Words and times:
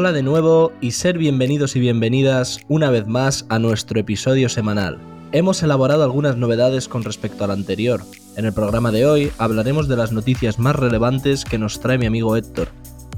Hola 0.00 0.12
de 0.12 0.22
nuevo 0.22 0.70
y 0.80 0.92
ser 0.92 1.18
bienvenidos 1.18 1.74
y 1.74 1.80
bienvenidas 1.80 2.60
una 2.68 2.88
vez 2.88 3.08
más 3.08 3.46
a 3.48 3.58
nuestro 3.58 3.98
episodio 3.98 4.48
semanal. 4.48 5.00
Hemos 5.32 5.60
elaborado 5.64 6.04
algunas 6.04 6.36
novedades 6.36 6.86
con 6.86 7.02
respecto 7.02 7.42
al 7.42 7.50
anterior. 7.50 8.04
En 8.36 8.44
el 8.44 8.52
programa 8.52 8.92
de 8.92 9.06
hoy 9.06 9.32
hablaremos 9.38 9.88
de 9.88 9.96
las 9.96 10.12
noticias 10.12 10.60
más 10.60 10.76
relevantes 10.76 11.44
que 11.44 11.58
nos 11.58 11.80
trae 11.80 11.98
mi 11.98 12.06
amigo 12.06 12.36
Héctor, 12.36 12.68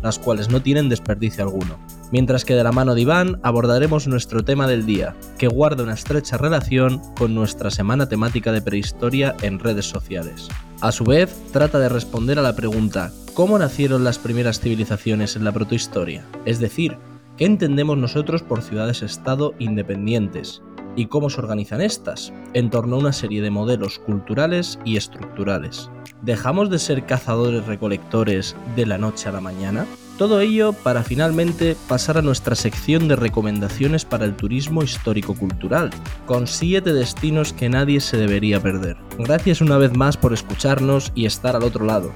las 0.03 0.19
cuales 0.19 0.49
no 0.49 0.63
tienen 0.63 0.89
desperdicio 0.89 1.45
alguno. 1.45 1.79
Mientras 2.13 2.47
que 2.47 2.55
de 2.55 2.65
la 2.65 2.73
mano 2.73 2.95
de 2.95 3.03
Iván 3.03 3.39
abordaremos 3.43 4.09
nuestro 4.09 4.43
tema 4.43 4.67
del 4.67 4.87
día, 4.87 5.15
que 5.37 5.49
guarda 5.49 5.83
una 5.83 5.93
estrecha 5.93 6.39
relación 6.39 7.03
con 7.15 7.35
nuestra 7.35 7.71
semana 7.71 8.09
temática 8.09 8.53
de 8.53 8.63
prehistoria 8.63 9.37
en 9.43 9.59
redes 9.59 9.85
sociales. 9.85 10.49
A 10.81 10.93
su 10.93 11.05
vez, 11.05 11.37
trata 11.53 11.79
de 11.79 11.91
responder 11.91 12.39
a 12.39 12.43
la 12.43 12.57
pregunta 12.57 13.13
¿Cómo 13.35 13.59
nacieron 13.59 14.03
las 14.03 14.19
primeras 14.19 14.61
civilizaciones 14.61 15.37
en 15.37 15.45
la 15.45 15.53
protohistoria? 15.53 16.25
Es 16.47 16.59
decir, 16.59 16.97
¿qué 17.37 17.45
entendemos 17.45 17.99
nosotros 17.99 18.43
por 18.43 18.63
ciudades-estado 18.63 19.55
independientes? 19.59 20.63
¿Y 20.97 21.07
cómo 21.07 21.29
se 21.29 21.41
organizan 21.41 21.83
estas? 21.83 22.33
En 22.55 22.71
torno 22.71 22.97
a 22.97 22.99
una 22.99 23.13
serie 23.13 23.43
de 23.43 23.51
modelos 23.51 23.99
culturales 23.99 24.79
y 24.85 24.97
estructurales. 24.97 25.91
¿Dejamos 26.23 26.71
de 26.71 26.79
ser 26.79 27.05
cazadores-recolectores 27.05 28.57
de 28.75 28.87
la 28.87 28.97
noche 28.97 29.29
a 29.29 29.33
la 29.33 29.41
mañana? 29.41 29.87
Todo 30.21 30.41
ello 30.41 30.75
para 30.75 31.03
finalmente 31.03 31.79
pasar 31.89 32.19
a 32.19 32.21
nuestra 32.21 32.55
sección 32.55 33.09
de 33.09 33.17
recomendaciones 33.17 34.05
para 34.05 34.27
el 34.27 34.37
turismo 34.37 34.83
histórico-cultural, 34.83 35.89
con 36.27 36.47
7 36.47 36.93
destinos 36.93 37.55
que 37.55 37.71
nadie 37.71 38.01
se 38.01 38.19
debería 38.19 38.61
perder. 38.61 38.99
Gracias 39.19 39.63
una 39.63 39.79
vez 39.79 39.97
más 39.97 40.19
por 40.19 40.35
escucharnos 40.35 41.11
y 41.15 41.25
estar 41.25 41.57
al 41.57 41.63
otro 41.63 41.87
lado 41.87 42.13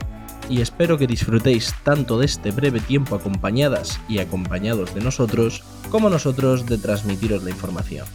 y 0.50 0.60
espero 0.60 0.98
que 0.98 1.06
disfrutéis 1.06 1.74
tanto 1.82 2.18
de 2.18 2.26
este 2.26 2.50
breve 2.50 2.78
tiempo 2.78 3.14
acompañadas 3.14 3.98
y 4.06 4.18
acompañados 4.18 4.94
de 4.94 5.00
nosotros, 5.00 5.62
como 5.88 6.10
nosotros 6.10 6.66
de 6.66 6.76
transmitiros 6.76 7.42
la 7.42 7.48
información. 7.48 8.06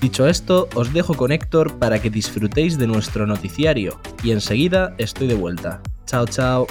Dicho 0.00 0.26
esto, 0.26 0.70
os 0.74 0.94
dejo 0.94 1.12
con 1.18 1.32
Héctor 1.32 1.78
para 1.78 2.00
que 2.00 2.08
disfrutéis 2.08 2.78
de 2.78 2.86
nuestro 2.86 3.26
noticiario 3.26 4.00
y 4.22 4.30
enseguida 4.30 4.94
estoy 4.96 5.26
de 5.26 5.34
vuelta. 5.34 5.82
Chao, 6.06 6.24
chao. 6.24 6.66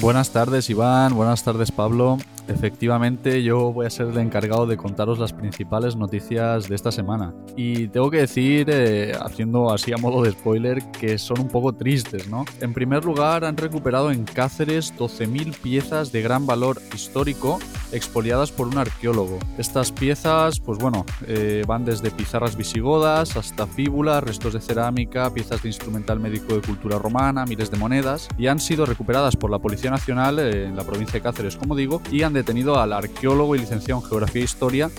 Buenas 0.00 0.30
tardes 0.30 0.70
Iván, 0.70 1.14
buenas 1.14 1.42
tardes 1.44 1.70
Pablo. 1.70 2.16
Efectivamente, 2.50 3.44
yo 3.44 3.72
voy 3.72 3.86
a 3.86 3.90
ser 3.90 4.08
el 4.08 4.18
encargado 4.18 4.66
de 4.66 4.76
contaros 4.76 5.20
las 5.20 5.32
principales 5.32 5.94
noticias 5.94 6.68
de 6.68 6.74
esta 6.74 6.90
semana. 6.90 7.32
Y 7.56 7.86
tengo 7.88 8.10
que 8.10 8.18
decir, 8.18 8.68
eh, 8.68 9.12
haciendo 9.20 9.72
así 9.72 9.92
a 9.92 9.96
modo 9.96 10.22
de 10.22 10.32
spoiler, 10.32 10.82
que 10.90 11.16
son 11.16 11.40
un 11.40 11.48
poco 11.48 11.72
tristes, 11.72 12.28
¿no? 12.28 12.44
En 12.60 12.74
primer 12.74 13.04
lugar, 13.04 13.44
han 13.44 13.56
recuperado 13.56 14.10
en 14.10 14.24
Cáceres 14.24 14.92
12.000 14.98 15.56
piezas 15.58 16.10
de 16.10 16.22
gran 16.22 16.44
valor 16.44 16.82
histórico 16.92 17.60
expoliadas 17.92 18.50
por 18.50 18.66
un 18.68 18.78
arqueólogo. 18.78 19.38
Estas 19.58 19.92
piezas, 19.92 20.60
pues 20.60 20.78
bueno, 20.78 21.04
eh, 21.26 21.62
van 21.66 21.84
desde 21.84 22.10
pizarras 22.10 22.56
visigodas 22.56 23.36
hasta 23.36 23.66
fíbulas, 23.66 24.22
restos 24.22 24.54
de 24.54 24.60
cerámica, 24.60 25.32
piezas 25.32 25.62
de 25.62 25.68
instrumental 25.68 26.20
médico 26.20 26.54
de 26.54 26.62
cultura 26.62 26.98
romana, 26.98 27.44
miles 27.46 27.70
de 27.70 27.78
monedas, 27.78 28.28
y 28.38 28.46
han 28.46 28.60
sido 28.60 28.86
recuperadas 28.86 29.36
por 29.36 29.50
la 29.50 29.58
Policía 29.58 29.90
Nacional 29.90 30.38
eh, 30.38 30.66
en 30.66 30.76
la 30.76 30.84
provincia 30.84 31.14
de 31.14 31.22
Cáceres, 31.22 31.56
como 31.56 31.76
digo, 31.76 32.02
y 32.10 32.22
han 32.22 32.32
detenido 32.40 32.78
al 32.78 32.92
arqueólogo 32.92 33.54
y 33.54 33.58
licenciado 33.58 34.00
en 34.00 34.06
Geografía 34.08 34.42
e 34.42 34.44
Historia 34.44 34.90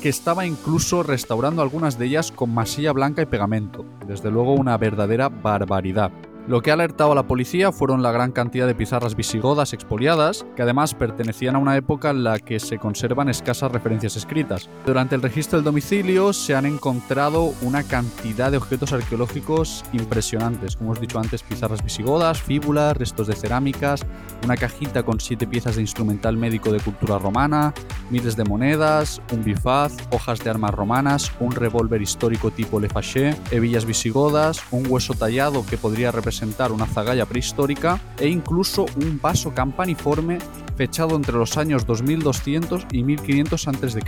que 0.00 0.08
estaba 0.08 0.46
incluso 0.46 1.02
restaurando 1.02 1.62
algunas 1.62 1.98
de 1.98 2.06
ellas 2.06 2.32
con 2.32 2.52
masilla 2.54 2.92
blanca 2.92 3.22
y 3.22 3.26
pegamento. 3.26 3.84
Desde 4.06 4.30
luego 4.30 4.54
una 4.54 4.76
verdadera 4.78 5.28
barbaridad. 5.28 6.10
Lo 6.50 6.62
que 6.62 6.72
ha 6.72 6.74
alertado 6.74 7.12
a 7.12 7.14
la 7.14 7.28
policía 7.28 7.70
fueron 7.70 8.02
la 8.02 8.10
gran 8.10 8.32
cantidad 8.32 8.66
de 8.66 8.74
pizarras 8.74 9.14
visigodas 9.14 9.72
expoliadas, 9.72 10.44
que 10.56 10.62
además 10.62 10.94
pertenecían 10.94 11.54
a 11.54 11.60
una 11.60 11.76
época 11.76 12.10
en 12.10 12.24
la 12.24 12.40
que 12.40 12.58
se 12.58 12.76
conservan 12.76 13.28
escasas 13.28 13.70
referencias 13.70 14.16
escritas. 14.16 14.68
Durante 14.84 15.14
el 15.14 15.22
registro 15.22 15.58
del 15.58 15.64
domicilio 15.64 16.32
se 16.32 16.56
han 16.56 16.66
encontrado 16.66 17.54
una 17.62 17.84
cantidad 17.84 18.50
de 18.50 18.56
objetos 18.56 18.92
arqueológicos 18.92 19.84
impresionantes, 19.92 20.74
como 20.74 20.90
os 20.90 21.00
dicho 21.00 21.20
antes, 21.20 21.44
pizarras 21.44 21.84
visigodas, 21.84 22.42
fíbulas, 22.42 22.96
restos 22.96 23.28
de 23.28 23.36
cerámicas, 23.36 24.04
una 24.42 24.56
cajita 24.56 25.04
con 25.04 25.20
siete 25.20 25.46
piezas 25.46 25.76
de 25.76 25.82
instrumental 25.82 26.36
médico 26.36 26.72
de 26.72 26.80
cultura 26.80 27.20
romana, 27.20 27.72
miles 28.10 28.34
de 28.34 28.42
monedas, 28.42 29.22
un 29.32 29.44
bifaz, 29.44 29.92
hojas 30.10 30.40
de 30.40 30.50
armas 30.50 30.74
romanas, 30.74 31.30
un 31.38 31.52
revólver 31.52 32.02
histórico 32.02 32.50
tipo 32.50 32.80
Le 32.80 32.88
Faché, 32.88 33.36
hebillas 33.52 33.84
visigodas, 33.84 34.60
un 34.72 34.84
hueso 34.88 35.14
tallado 35.14 35.64
que 35.64 35.76
podría 35.76 36.10
representar 36.10 36.39
una 36.72 36.86
zagalla 36.86 37.26
prehistórica 37.26 38.00
e 38.18 38.28
incluso 38.28 38.86
un 38.96 39.20
vaso 39.20 39.52
campaniforme 39.54 40.38
fechado 40.76 41.16
entre 41.16 41.36
los 41.36 41.56
años 41.56 41.86
2200 41.86 42.86
y 42.92 43.02
1500 43.02 43.68
a.C., 43.68 44.00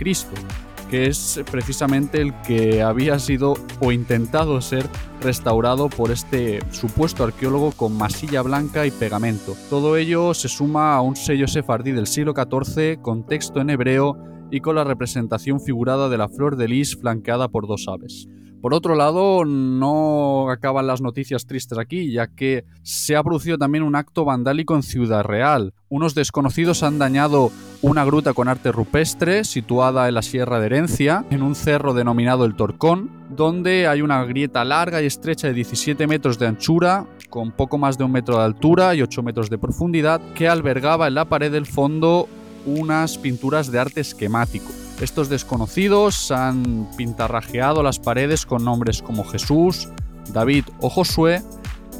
que 0.89 1.07
es 1.07 1.41
precisamente 1.51 2.21
el 2.21 2.33
que 2.41 2.81
había 2.81 3.17
sido 3.19 3.55
o 3.79 3.91
intentado 3.91 4.59
ser 4.61 4.87
restaurado 5.21 5.89
por 5.89 6.11
este 6.11 6.59
supuesto 6.71 7.23
arqueólogo 7.23 7.71
con 7.71 7.97
masilla 7.97 8.41
blanca 8.41 8.85
y 8.85 8.91
pegamento. 8.91 9.55
Todo 9.69 9.97
ello 9.97 10.33
se 10.33 10.49
suma 10.49 10.95
a 10.95 11.01
un 11.01 11.15
sello 11.15 11.47
sefardí 11.47 11.91
del 11.91 12.07
siglo 12.07 12.33
XIV 12.33 13.01
con 13.01 13.25
texto 13.25 13.61
en 13.61 13.69
hebreo 13.69 14.17
y 14.51 14.59
con 14.59 14.75
la 14.75 14.83
representación 14.83 15.59
figurada 15.61 16.09
de 16.09 16.17
la 16.17 16.29
flor 16.29 16.57
de 16.57 16.67
lis 16.67 16.95
flanqueada 16.95 17.47
por 17.47 17.67
dos 17.67 17.87
aves. 17.87 18.27
Por 18.63 18.73
otro 18.73 18.95
lado, 18.95 19.43
no 19.43 20.49
acaban 20.49 20.87
las 20.87 21.01
noticias 21.01 21.45
tristes 21.45 21.77
aquí, 21.77 22.13
ya 22.13 22.27
que 22.27 22.63
se 22.81 23.17
ha 23.17 23.21
producido 23.21 23.57
también 23.57 23.83
un 23.83 23.93
acto 23.93 24.23
vandálico 24.23 24.73
en 24.73 24.83
Ciudad 24.83 25.25
Real. 25.25 25.73
Unos 25.89 26.15
desconocidos 26.15 26.81
han 26.81 26.97
dañado 26.97 27.51
una 27.81 28.05
gruta 28.05 28.31
con 28.31 28.47
arte 28.47 28.71
rupestre 28.71 29.43
situada 29.43 30.07
en 30.07 30.13
la 30.13 30.21
Sierra 30.21 30.61
de 30.61 30.67
Herencia, 30.67 31.25
en 31.29 31.43
un 31.43 31.55
cerro 31.55 31.93
denominado 31.93 32.45
el 32.45 32.55
Torcón, 32.55 33.11
donde 33.35 33.85
hay 33.85 34.01
una 34.01 34.23
grieta 34.23 34.63
larga 34.63 35.01
y 35.01 35.07
estrecha 35.07 35.47
de 35.47 35.55
17 35.55 36.07
metros 36.07 36.39
de 36.39 36.47
anchura, 36.47 37.05
con 37.29 37.51
poco 37.51 37.77
más 37.77 37.97
de 37.97 38.05
un 38.05 38.13
metro 38.13 38.37
de 38.37 38.45
altura 38.45 38.95
y 38.95 39.01
8 39.01 39.23
metros 39.23 39.49
de 39.49 39.57
profundidad, 39.57 40.21
que 40.35 40.47
albergaba 40.47 41.09
en 41.09 41.15
la 41.15 41.25
pared 41.25 41.51
del 41.51 41.65
fondo 41.65 42.29
unas 42.65 43.17
pinturas 43.17 43.69
de 43.69 43.79
arte 43.79 43.99
esquemático. 43.99 44.71
Estos 45.03 45.27
desconocidos 45.27 46.31
han 46.31 46.87
pintarrajeado 46.95 47.83
las 47.83 47.99
paredes 47.99 48.45
con 48.45 48.63
nombres 48.63 49.01
como 49.01 49.25
Jesús, 49.25 49.89
David 50.31 50.63
o 50.79 50.89
Josué 50.89 51.43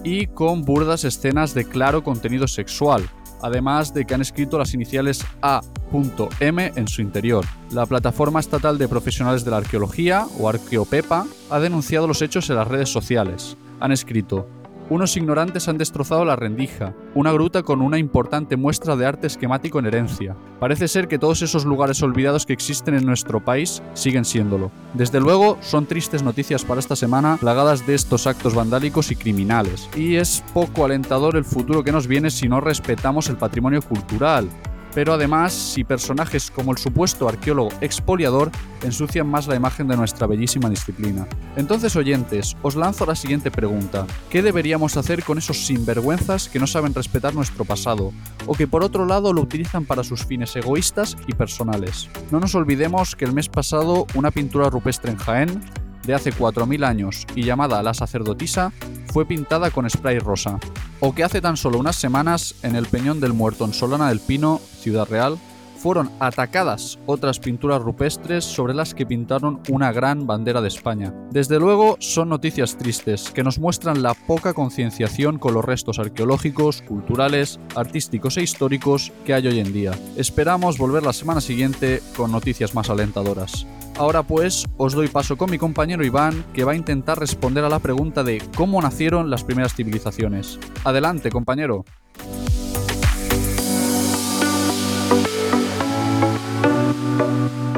y 0.06 0.28
con 0.28 0.64
burdas 0.64 1.03
escenas 1.03 1.53
de 1.53 1.66
claro 1.66 2.02
contenido 2.02 2.47
sexual, 2.47 3.03
además 3.41 3.94
de 3.94 4.06
que 4.06 4.14
han 4.14 4.22
escrito 4.22 4.58
las 4.58 4.74
iniciales 4.74 5.25
A.M 5.41 6.72
en 6.74 6.88
su 6.88 7.02
interior. 7.02 7.44
La 7.72 7.86
Plataforma 7.86 8.40
Estatal 8.40 8.78
de 8.78 8.88
Profesionales 8.88 9.44
de 9.44 9.52
la 9.52 9.58
Arqueología, 9.58 10.25
o 10.40 10.47
Arqueopepa, 10.47 11.25
ha 11.50 11.59
denunciado 11.59 12.08
los 12.08 12.22
hechos 12.22 12.50
en 12.50 12.56
las 12.56 12.70
redes 12.70 12.88
sociales. 12.88 13.58
Han 13.81 13.91
escrito, 13.91 14.47
unos 14.90 15.16
ignorantes 15.18 15.68
han 15.68 15.78
destrozado 15.78 16.26
la 16.26 16.36
rendija, 16.36 16.94
una 17.16 17.32
gruta 17.32 17.64
con 17.64 17.82
una 17.82 17.98
importante 17.98 18.58
muestra 18.58 18.96
de 18.96 19.06
arte 19.06 19.28
esquemático 19.28 19.80
en 19.80 19.86
herencia. 19.86 20.36
Parece 20.60 20.88
ser 20.88 21.08
que 21.08 21.20
todos 21.20 21.42
esos 21.42 21.66
lugares 21.66 22.02
olvidados 22.04 22.46
que 22.46 22.54
existen 22.54 22.96
en 22.96 23.06
nuestro 23.06 23.44
país 23.44 23.82
siguen 23.94 24.26
siéndolo. 24.26 24.72
Desde 24.94 25.20
luego, 25.20 25.58
son 25.62 25.86
tristes 25.86 26.24
noticias 26.24 26.64
para 26.64 26.80
esta 26.80 26.96
semana, 26.96 27.38
plagadas 27.38 27.86
de 27.86 27.96
estos 27.96 28.28
actos 28.28 28.56
vandálicos 28.56 29.12
y 29.12 29.16
criminales. 29.16 29.90
Y 29.96 30.16
es 30.16 30.44
poco 30.54 30.86
alentador 30.86 31.36
el 31.36 31.46
futuro 31.46 31.84
que 31.84 31.92
nos 31.92 32.08
viene 32.08 32.30
si 32.30 32.48
no 32.48 32.62
respetamos 32.62 33.30
el 33.30 33.38
patrimonio 33.38 33.82
cultural, 33.82 34.50
pero 34.94 35.14
además 35.14 35.53
si 35.53 35.84
personajes 35.84 36.52
como 36.52 36.72
el 36.72 36.78
supuesto 36.78 37.28
arqueólogo 37.28 37.70
expoliador 37.82 38.52
ensucian 38.84 39.28
más 39.28 39.47
la 39.47 39.56
imagen 39.56 39.88
de 39.88 39.97
nuestra 39.97 40.28
bellísima 40.28 40.70
disciplina. 40.70 41.28
Entonces, 41.56 41.96
oyentes, 41.96 42.56
os 42.62 42.76
lanzo 42.76 43.06
la 43.06 43.16
siguiente 43.16 43.52
pregunta. 43.52 44.06
¿Qué 44.29 44.41
deberíamos 44.41 44.97
hacer 44.97 45.23
con 45.23 45.38
esos 45.38 45.66
sinvergüenzas 45.66 46.50
que 46.50 46.59
no 46.59 46.67
saben 46.67 46.94
respetar 46.94 47.34
nuestro 47.34 47.66
pasado, 47.66 48.12
o 48.46 48.53
que 48.53 48.67
por 48.67 48.84
otro 48.84 49.06
lado 49.06 49.34
lo 49.34 49.41
utilizan 49.41 49.85
para 49.85 50.03
sus 50.03 50.26
fines 50.26 50.56
egoístas 50.56 51.17
y 51.28 51.34
personales? 51.34 52.09
No 52.32 52.40
nos 52.40 52.56
olvidemos 52.56 53.16
que 53.16 53.26
el 53.26 53.34
mes 53.34 53.50
pasado 53.50 54.06
una 54.16 54.32
pintura 54.32 54.70
rupestre 54.70 55.12
en 55.12 55.17
Jaén 55.17 55.62
de 56.06 56.14
hace 56.14 56.34
4.000 56.34 56.85
años 56.85 57.26
y 57.35 57.44
llamada 57.44 57.82
La 57.82 57.94
sacerdotisa 57.94 58.72
fue 59.12 59.26
pintada 59.26 59.72
con 59.72 59.90
spray 59.90 60.20
rosa, 60.20 60.59
o 61.05 61.14
que 61.14 61.26
hace 61.26 61.41
tan 61.41 61.58
solo 61.58 61.79
unas 61.79 61.97
semanas 61.97 62.55
en 62.64 62.78
el 62.78 62.85
Peñón 62.85 63.20
del 63.20 63.34
Muerto 63.34 63.66
en 63.66 63.73
Solana 63.73 64.08
del 64.08 64.22
Pino, 64.22 64.61
Ciudad 64.79 65.05
Real, 65.05 65.38
fueron 65.78 66.09
atacadas 66.22 66.97
otras 67.08 67.40
pinturas 67.40 67.82
rupestres 67.82 68.46
sobre 68.46 68.73
las 68.73 68.94
que 68.94 69.05
pintaron 69.05 69.59
una 69.67 69.91
gran 69.91 70.26
bandera 70.26 70.61
de 70.61 70.70
España. 70.70 71.14
Desde 71.29 71.59
luego 71.59 71.97
son 72.00 72.29
noticias 72.29 72.78
tristes 72.78 73.32
que 73.32 73.44
nos 73.44 73.59
muestran 73.59 74.02
la 74.02 74.14
poca 74.14 74.53
concienciación 74.53 75.40
con 75.40 75.53
los 75.55 75.66
restos 75.66 76.00
arqueológicos, 76.00 76.82
culturales, 76.84 77.59
artísticos 77.76 78.38
e 78.38 78.44
históricos 78.44 79.11
que 79.26 79.34
hay 79.34 79.46
hoy 79.46 79.59
en 79.59 79.73
día. 79.73 79.91
Esperamos 80.16 80.78
volver 80.78 81.03
la 81.03 81.11
semana 81.11 81.41
siguiente 81.41 82.02
con 82.16 82.32
noticias 82.32 82.73
más 82.76 82.90
alentadoras. 82.90 83.67
Ahora 83.97 84.23
pues 84.23 84.66
os 84.78 84.93
doy 84.93 85.07
paso 85.07 85.37
con 85.37 85.51
mi 85.51 85.57
compañero 85.57 86.03
Iván, 86.03 86.43
que 86.53 86.63
va 86.63 86.72
a 86.72 86.75
intentar 86.75 87.19
responder 87.19 87.63
a 87.63 87.69
la 87.69 87.79
pregunta 87.79 88.23
de 88.23 88.41
cómo 88.55 88.81
nacieron 88.81 89.29
las 89.29 89.43
primeras 89.43 89.75
civilizaciones. 89.75 90.59
Adelante, 90.84 91.29
compañero. 91.29 91.85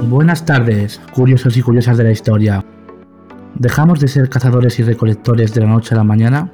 Buenas 0.08 0.46
tardes, 0.46 1.02
curiosos 1.14 1.58
y 1.58 1.62
curiosas 1.62 1.98
de 1.98 2.06
la 2.06 2.12
historia. 2.12 2.64
¿Dejamos 3.56 4.00
de 4.00 4.08
ser 4.08 4.30
cazadores 4.30 4.80
y 4.80 4.84
recolectores 4.84 5.54
de 5.54 5.62
la 5.62 5.68
noche 5.68 5.96
a 5.96 5.98
la 5.98 6.04
mañana? 6.04 6.52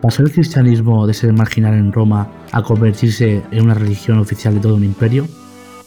¿Pasó 0.00 0.22
el 0.22 0.30
cristianismo 0.30 1.06
de 1.06 1.14
ser 1.14 1.32
marginal 1.32 1.74
en 1.74 1.92
Roma 1.92 2.28
a 2.52 2.62
convertirse 2.62 3.42
en 3.50 3.64
una 3.64 3.74
religión 3.74 4.18
oficial 4.18 4.54
de 4.54 4.60
todo 4.60 4.76
un 4.76 4.84
imperio? 4.84 5.26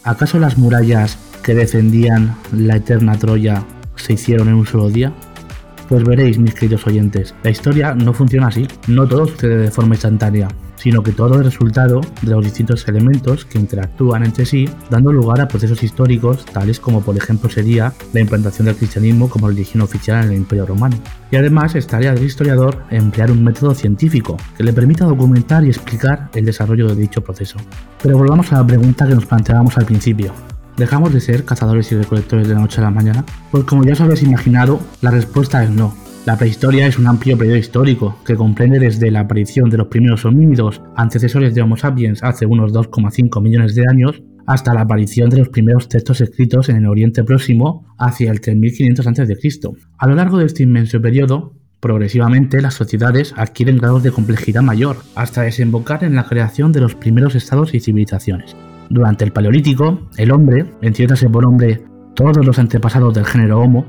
¿Acaso 0.04 0.40
las 0.40 0.58
murallas 0.58 1.18
que 1.44 1.56
defendían 1.56 2.36
la 2.52 2.78
eterna 2.78 3.18
Troya 3.18 3.64
se 3.96 4.14
hicieron 4.14 4.50
en 4.50 4.56
un 4.56 4.66
solo 4.66 4.90
día? 4.90 5.14
Pues 5.90 6.04
veréis, 6.04 6.38
mis 6.38 6.54
queridos 6.54 6.86
oyentes, 6.86 7.34
la 7.44 7.50
historia 7.50 7.96
no 7.96 8.14
funciona 8.14 8.48
así, 8.48 8.68
no 8.88 9.08
todo 9.08 9.26
sucede 9.26 9.58
de 9.58 9.72
forma 9.72 9.96
instantánea, 9.96 10.50
sino 10.76 11.02
que 11.02 11.12
todo 11.12 11.40
es 11.40 11.46
resultado 11.46 12.02
de 12.22 12.32
los 12.32 12.44
distintos 12.44 12.88
elementos 12.88 13.46
que 13.46 13.58
interactúan 13.58 14.26
entre 14.26 14.46
sí, 14.46 14.70
dando 14.90 15.12
lugar 15.12 15.42
a 15.42 15.48
procesos 15.48 15.84
históricos 15.84 16.46
tales 16.46 16.80
como 16.80 17.02
por 17.02 17.18
ejemplo 17.18 17.50
sería 17.50 17.94
la 18.14 18.20
implantación 18.20 18.66
del 18.66 18.76
cristianismo 18.76 19.30
como 19.30 19.48
religión 19.48 19.82
oficial 19.82 20.26
en 20.26 20.32
el 20.32 20.38
Imperio 20.38 20.66
Romano. 20.66 20.98
Y 21.32 21.36
además 21.36 21.76
es 21.76 21.88
tarea 21.88 22.14
del 22.14 22.26
historiador 22.26 22.84
emplear 22.90 23.32
un 23.32 23.44
método 23.44 23.74
científico 23.74 24.38
que 24.56 24.64
le 24.64 24.74
permita 24.74 25.06
documentar 25.06 25.66
y 25.66 25.70
explicar 25.70 26.30
el 26.34 26.46
desarrollo 26.46 26.88
de 26.88 26.96
dicho 26.96 27.24
proceso. 27.24 27.58
Pero 28.02 28.18
volvamos 28.18 28.52
a 28.52 28.58
la 28.58 28.68
pregunta 28.68 29.08
que 29.08 29.16
nos 29.16 29.26
planteábamos 29.26 29.78
al 29.78 29.86
principio. 29.86 30.34
¿Dejamos 30.78 31.12
de 31.12 31.22
ser 31.22 31.44
cazadores 31.44 31.92
y 31.92 31.96
recolectores 31.96 32.48
de 32.48 32.54
la 32.54 32.62
noche 32.62 32.82
a 32.82 32.84
la 32.84 32.92
mañana? 32.92 33.26
Pues 33.50 33.64
como 33.64 33.84
ya 33.84 33.94
os 33.94 34.02
habéis 34.02 34.22
imaginado, 34.22 34.80
la 35.02 35.10
respuesta 35.10 35.64
es 35.64 35.72
no. 35.72 35.96
La 36.28 36.38
prehistoria 36.38 36.86
es 36.86 37.00
un 37.00 37.08
amplio 37.08 37.36
periodo 37.36 37.58
histórico 37.58 38.20
que 38.24 38.36
comprende 38.36 38.78
desde 38.78 39.10
la 39.10 39.22
aparición 39.22 39.72
de 39.72 39.78
los 39.78 39.88
primeros 39.88 40.24
homínidos, 40.26 40.84
antecesores 40.96 41.56
de 41.56 41.64
Homo 41.64 41.78
sapiens 41.78 42.24
hace 42.24 42.46
unos 42.46 42.74
2,5 42.74 43.42
millones 43.42 43.74
de 43.74 43.86
años, 43.90 44.22
hasta 44.46 44.76
la 44.76 44.82
aparición 44.82 45.32
de 45.32 45.38
los 45.38 45.50
primeros 45.50 45.90
textos 45.90 46.22
escritos 46.22 46.70
en 46.70 46.78
el 46.78 46.86
Oriente 46.86 47.24
Próximo 47.24 47.88
hacia 47.98 48.30
el 48.30 48.40
3500 48.40 49.08
a.C. 49.08 49.36
A 49.98 50.08
lo 50.08 50.14
largo 50.14 50.38
de 50.38 50.46
este 50.46 50.62
inmenso 50.62 51.02
periodo, 51.02 51.56
progresivamente 51.80 52.62
las 52.62 52.76
sociedades 52.76 53.34
adquieren 53.36 53.78
grados 53.78 54.04
de 54.04 54.12
complejidad 54.12 54.62
mayor, 54.62 54.98
hasta 55.16 55.42
desembocar 55.42 56.04
en 56.04 56.16
la 56.16 56.26
creación 56.26 56.72
de 56.72 56.82
los 56.82 56.94
primeros 56.94 57.34
estados 57.34 57.74
y 57.74 57.80
civilizaciones. 57.80 58.56
Durante 58.90 59.26
el 59.26 59.32
Paleolítico, 59.32 60.08
el 60.18 60.32
hombre, 60.32 60.66
entiéndase 60.82 61.30
por 61.30 61.46
hombre 61.46 61.84
todos 62.16 62.46
los 62.46 62.58
antepasados 62.60 63.14
del 63.14 63.26
género 63.26 63.62
Homo, 63.62 63.86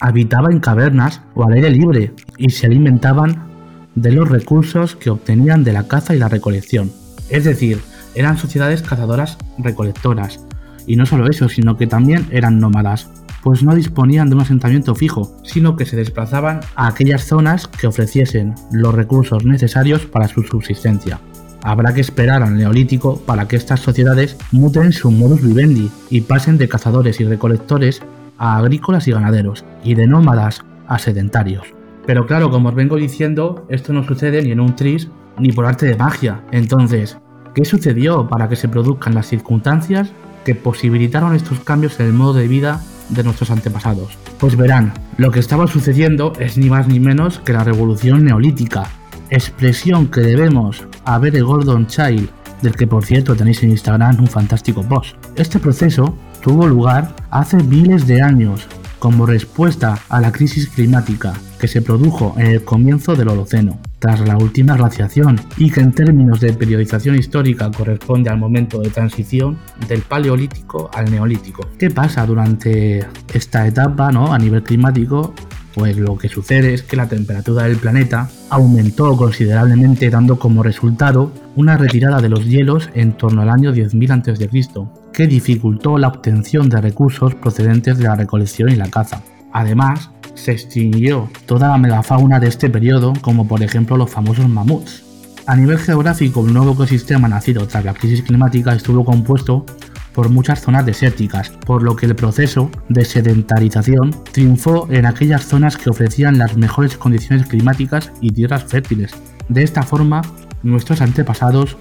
habitaba 0.00 0.50
en 0.50 0.60
cavernas 0.60 1.22
o 1.34 1.44
al 1.44 1.52
aire 1.52 1.70
libre 1.70 2.12
y 2.38 2.50
se 2.50 2.66
alimentaban 2.66 3.50
de 3.94 4.12
los 4.12 4.28
recursos 4.28 4.96
que 4.96 5.10
obtenían 5.10 5.62
de 5.62 5.72
la 5.72 5.86
caza 5.86 6.14
y 6.14 6.18
la 6.18 6.28
recolección. 6.28 6.90
Es 7.28 7.44
decir, 7.44 7.80
eran 8.14 8.38
sociedades 8.38 8.82
cazadoras 8.82 9.38
recolectoras. 9.58 10.44
Y 10.86 10.96
no 10.96 11.06
solo 11.06 11.28
eso, 11.28 11.48
sino 11.48 11.76
que 11.76 11.86
también 11.86 12.26
eran 12.30 12.58
nómadas, 12.58 13.10
pues 13.42 13.62
no 13.62 13.74
disponían 13.74 14.28
de 14.28 14.36
un 14.36 14.42
asentamiento 14.42 14.94
fijo, 14.94 15.36
sino 15.44 15.76
que 15.76 15.86
se 15.86 15.96
desplazaban 15.96 16.60
a 16.74 16.88
aquellas 16.88 17.24
zonas 17.24 17.68
que 17.68 17.86
ofreciesen 17.86 18.54
los 18.72 18.94
recursos 18.94 19.44
necesarios 19.44 20.06
para 20.06 20.28
su 20.28 20.42
subsistencia. 20.42 21.20
Habrá 21.62 21.92
que 21.92 22.00
esperar 22.00 22.42
al 22.42 22.56
neolítico 22.56 23.20
para 23.26 23.46
que 23.46 23.56
estas 23.56 23.80
sociedades 23.80 24.36
muten 24.50 24.92
su 24.92 25.10
modus 25.10 25.42
vivendi 25.42 25.90
y 26.08 26.22
pasen 26.22 26.56
de 26.58 26.68
cazadores 26.68 27.20
y 27.20 27.24
recolectores 27.24 28.02
a 28.38 28.56
agrícolas 28.56 29.06
y 29.06 29.12
ganaderos, 29.12 29.64
y 29.84 29.94
de 29.94 30.06
nómadas 30.06 30.64
a 30.86 30.98
sedentarios. 30.98 31.74
Pero 32.06 32.26
claro, 32.26 32.50
como 32.50 32.70
os 32.70 32.74
vengo 32.74 32.96
diciendo, 32.96 33.66
esto 33.68 33.92
no 33.92 34.02
sucede 34.04 34.42
ni 34.42 34.50
en 34.52 34.60
un 34.60 34.74
tris 34.74 35.08
ni 35.38 35.52
por 35.52 35.66
arte 35.66 35.86
de 35.86 35.96
magia. 35.96 36.40
Entonces, 36.50 37.18
¿qué 37.54 37.64
sucedió 37.64 38.28
para 38.28 38.48
que 38.48 38.56
se 38.56 38.68
produzcan 38.68 39.14
las 39.14 39.26
circunstancias 39.26 40.10
que 40.44 40.54
posibilitaron 40.54 41.34
estos 41.34 41.60
cambios 41.60 42.00
en 42.00 42.06
el 42.06 42.12
modo 42.14 42.32
de 42.34 42.48
vida 42.48 42.80
de 43.10 43.22
nuestros 43.22 43.50
antepasados? 43.50 44.16
Pues 44.38 44.56
verán, 44.56 44.94
lo 45.18 45.30
que 45.30 45.40
estaba 45.40 45.66
sucediendo 45.66 46.32
es 46.40 46.56
ni 46.56 46.70
más 46.70 46.88
ni 46.88 46.98
menos 46.98 47.38
que 47.40 47.52
la 47.52 47.64
revolución 47.64 48.24
neolítica, 48.24 48.84
expresión 49.28 50.08
que 50.08 50.22
debemos 50.22 50.86
a 51.04 51.18
ver 51.18 51.42
Gordon 51.42 51.86
Child, 51.86 52.28
del 52.62 52.76
que 52.76 52.86
por 52.86 53.04
cierto 53.04 53.34
tenéis 53.34 53.62
en 53.62 53.70
Instagram 53.70 54.20
un 54.20 54.26
fantástico 54.26 54.82
post. 54.82 55.16
Este 55.36 55.58
proceso 55.58 56.14
tuvo 56.42 56.66
lugar 56.66 57.14
hace 57.30 57.56
miles 57.56 58.06
de 58.06 58.22
años 58.22 58.66
como 58.98 59.24
respuesta 59.24 59.98
a 60.08 60.20
la 60.20 60.30
crisis 60.30 60.68
climática 60.68 61.32
que 61.58 61.68
se 61.68 61.82
produjo 61.82 62.34
en 62.38 62.46
el 62.46 62.64
comienzo 62.64 63.16
del 63.16 63.28
Holoceno, 63.28 63.78
tras 63.98 64.20
la 64.20 64.36
última 64.36 64.76
glaciación, 64.76 65.40
y 65.56 65.70
que 65.70 65.80
en 65.80 65.92
términos 65.92 66.40
de 66.40 66.52
periodización 66.52 67.16
histórica 67.16 67.70
corresponde 67.70 68.30
al 68.30 68.38
momento 68.38 68.80
de 68.80 68.90
transición 68.90 69.58
del 69.88 70.02
Paleolítico 70.02 70.90
al 70.94 71.10
Neolítico. 71.10 71.66
¿Qué 71.78 71.90
pasa 71.90 72.24
durante 72.26 73.06
esta 73.32 73.66
etapa 73.66 74.12
¿no? 74.12 74.32
a 74.32 74.38
nivel 74.38 74.62
climático? 74.62 75.34
Pues 75.74 75.96
lo 75.96 76.18
que 76.18 76.28
sucede 76.28 76.74
es 76.74 76.82
que 76.82 76.96
la 76.96 77.08
temperatura 77.08 77.64
del 77.64 77.76
planeta 77.76 78.28
aumentó 78.48 79.16
considerablemente 79.16 80.10
dando 80.10 80.38
como 80.38 80.62
resultado 80.62 81.32
una 81.54 81.76
retirada 81.76 82.20
de 82.20 82.28
los 82.28 82.44
hielos 82.44 82.90
en 82.94 83.12
torno 83.12 83.42
al 83.42 83.50
año 83.50 83.72
10.000 83.72 84.32
a.C., 84.32 84.90
que 85.12 85.26
dificultó 85.26 85.98
la 85.98 86.08
obtención 86.08 86.68
de 86.68 86.80
recursos 86.80 87.34
procedentes 87.34 87.98
de 87.98 88.04
la 88.04 88.16
recolección 88.16 88.70
y 88.70 88.76
la 88.76 88.90
caza. 88.90 89.22
Además, 89.52 90.10
se 90.34 90.52
extinguió 90.52 91.28
toda 91.46 91.68
la 91.68 91.78
megafauna 91.78 92.40
de 92.40 92.48
este 92.48 92.70
periodo, 92.70 93.12
como 93.20 93.46
por 93.46 93.62
ejemplo 93.62 93.96
los 93.96 94.10
famosos 94.10 94.48
mamuts. 94.48 95.04
A 95.46 95.56
nivel 95.56 95.78
geográfico, 95.78 96.46
el 96.46 96.52
nuevo 96.52 96.72
ecosistema 96.72 97.28
nacido 97.28 97.66
tras 97.66 97.84
la 97.84 97.94
crisis 97.94 98.22
climática 98.22 98.72
estuvo 98.72 99.04
compuesto 99.04 99.66
por 100.14 100.28
muchas 100.28 100.60
zonas 100.60 100.86
desérticas, 100.86 101.50
por 101.50 101.82
lo 101.82 101.96
que 101.96 102.06
el 102.06 102.16
proceso 102.16 102.70
de 102.88 103.04
sedentarización 103.04 104.10
triunfó 104.32 104.88
en 104.90 105.06
aquellas 105.06 105.44
zonas 105.44 105.76
que 105.76 105.90
ofrecían 105.90 106.38
las 106.38 106.56
mejores 106.56 106.96
condiciones 106.96 107.46
climáticas 107.46 108.12
y 108.20 108.30
tierras 108.30 108.64
fértiles. 108.64 109.14
De 109.48 109.62
esta 109.62 109.82
forma, 109.82 110.22
nuestros 110.62 111.00
antepasados 111.00 111.76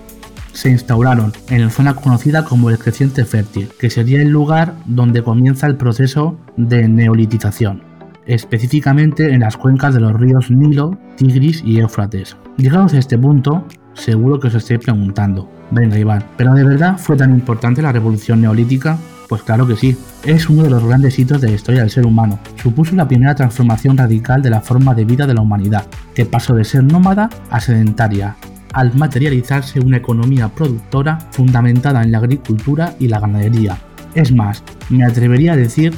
se 0.54 0.70
instauraron 0.70 1.32
en 1.50 1.62
la 1.62 1.70
zona 1.70 1.94
conocida 1.94 2.44
como 2.44 2.70
el 2.70 2.78
creciente 2.78 3.26
fértil, 3.26 3.70
que 3.80 3.90
sería 3.90 4.22
el 4.22 4.30
lugar 4.30 4.76
donde 4.86 5.24
comienza 5.24 5.68
el 5.68 5.78
proceso 5.78 6.40
de 6.58 6.88
neolitización, 6.88 7.84
específicamente 8.26 9.32
en 9.32 9.42
las 9.42 9.58
cuencas 9.58 9.94
de 9.94 10.02
los 10.02 10.14
ríos 10.14 10.50
Nilo, 10.50 10.98
Tigris 11.18 11.64
y 11.64 11.80
Éufrates. 11.80 12.36
Llegados 12.58 12.94
a 12.94 13.00
este 13.00 13.18
punto, 13.18 13.66
seguro 13.94 14.40
que 14.40 14.48
os 14.48 14.56
estéis 14.56 14.80
preguntando, 14.80 15.50
venga 15.72 15.98
Iván, 15.98 16.24
¿pero 16.38 16.54
de 16.54 16.64
verdad 16.64 16.98
fue 16.98 17.18
tan 17.18 17.32
importante 17.32 17.82
la 17.82 17.92
revolución 17.92 18.42
neolítica? 18.42 18.98
Pues 19.28 19.44
claro 19.44 19.68
que 19.68 19.76
sí, 19.76 19.96
es 20.24 20.50
uno 20.50 20.64
de 20.64 20.72
los 20.72 20.84
grandes 20.84 21.20
hitos 21.20 21.40
de 21.40 21.50
la 21.50 21.54
historia 21.54 21.82
del 21.82 21.92
ser 21.92 22.06
humano. 22.06 22.40
Supuso 22.56 22.96
la 22.96 23.08
primera 23.08 23.36
transformación 23.36 23.96
radical 23.96 24.42
de 24.42 24.50
la 24.50 24.62
forma 24.62 24.96
de 24.96 25.06
vida 25.06 25.28
de 25.28 25.36
la 25.36 25.42
humanidad, 25.42 25.86
que 26.16 26.26
pasó 26.26 26.56
de 26.56 26.64
ser 26.64 26.84
nómada 26.84 27.30
a 27.52 27.60
sedentaria, 27.60 28.36
al 28.74 28.96
materializarse 28.96 29.80
una 29.80 29.98
economía 29.98 30.50
productora 30.50 31.20
fundamentada 31.32 32.02
en 32.02 32.12
la 32.12 32.18
agricultura 32.18 32.96
y 33.00 33.08
la 33.08 33.20
ganadería. 33.20 33.78
Es 34.16 34.32
más, 34.32 34.64
me 34.90 35.06
atrevería 35.06 35.54
a 35.54 35.58
decir 35.58 35.94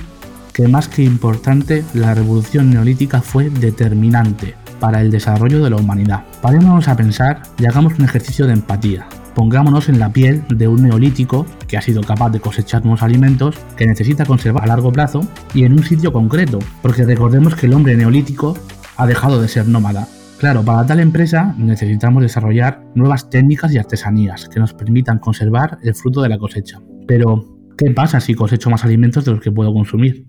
que 0.54 0.68
más 0.68 0.90
que 0.90 1.04
importante, 1.04 1.86
la 1.94 2.14
revolución 2.14 2.70
neolítica 2.70 3.22
fue 3.22 3.50
determinante 3.50 4.56
para 4.82 5.00
el 5.00 5.12
desarrollo 5.12 5.64
de 5.64 5.70
la 5.70 5.78
humanidad. 5.78 6.26
Parémonos 6.42 6.90
a 6.90 6.98
pensar 6.98 7.44
y 7.58 7.66
hagamos 7.68 7.98
un 7.98 8.04
ejercicio 8.04 8.48
de 8.48 8.54
empatía. 8.54 9.08
Pongámonos 9.36 9.88
en 9.88 10.00
la 10.00 10.12
piel 10.12 10.44
de 10.50 10.68
un 10.68 10.84
neolítico 10.84 11.46
que 11.68 11.78
ha 11.78 11.82
sido 11.82 12.02
capaz 12.02 12.32
de 12.32 12.42
cosechar 12.42 12.84
nuevos 12.84 13.04
alimentos 13.04 13.56
que 13.78 13.86
necesita 13.86 14.26
conservar 14.26 14.66
a 14.66 14.68
largo 14.68 14.92
plazo 14.92 15.22
y 15.54 15.64
en 15.64 15.74
un 15.74 15.84
sitio 15.84 16.12
concreto, 16.12 16.60
porque 16.82 17.06
recordemos 17.06 17.56
que 17.56 17.68
el 17.68 17.74
hombre 17.74 17.96
neolítico 17.96 18.58
ha 18.98 19.08
dejado 19.08 19.42
de 19.42 19.48
ser 19.48 19.68
nómada. 19.68 20.08
Claro, 20.40 20.64
para 20.64 20.86
tal 20.86 21.00
empresa 21.00 21.54
necesitamos 21.58 22.24
desarrollar 22.24 22.84
nuevas 22.96 23.30
técnicas 23.30 23.72
y 23.72 23.78
artesanías 23.78 24.50
que 24.50 24.60
nos 24.60 24.74
permitan 24.74 25.20
conservar 25.20 25.78
el 25.84 25.94
fruto 25.94 26.22
de 26.24 26.30
la 26.30 26.40
cosecha. 26.40 26.80
Pero, 27.08 27.46
¿qué 27.78 27.92
pasa 27.92 28.20
si 28.20 28.34
cosecho 28.34 28.72
más 28.72 28.84
alimentos 28.84 29.24
de 29.24 29.32
los 29.32 29.40
que 29.40 29.52
puedo 29.52 29.72
consumir? 29.72 30.26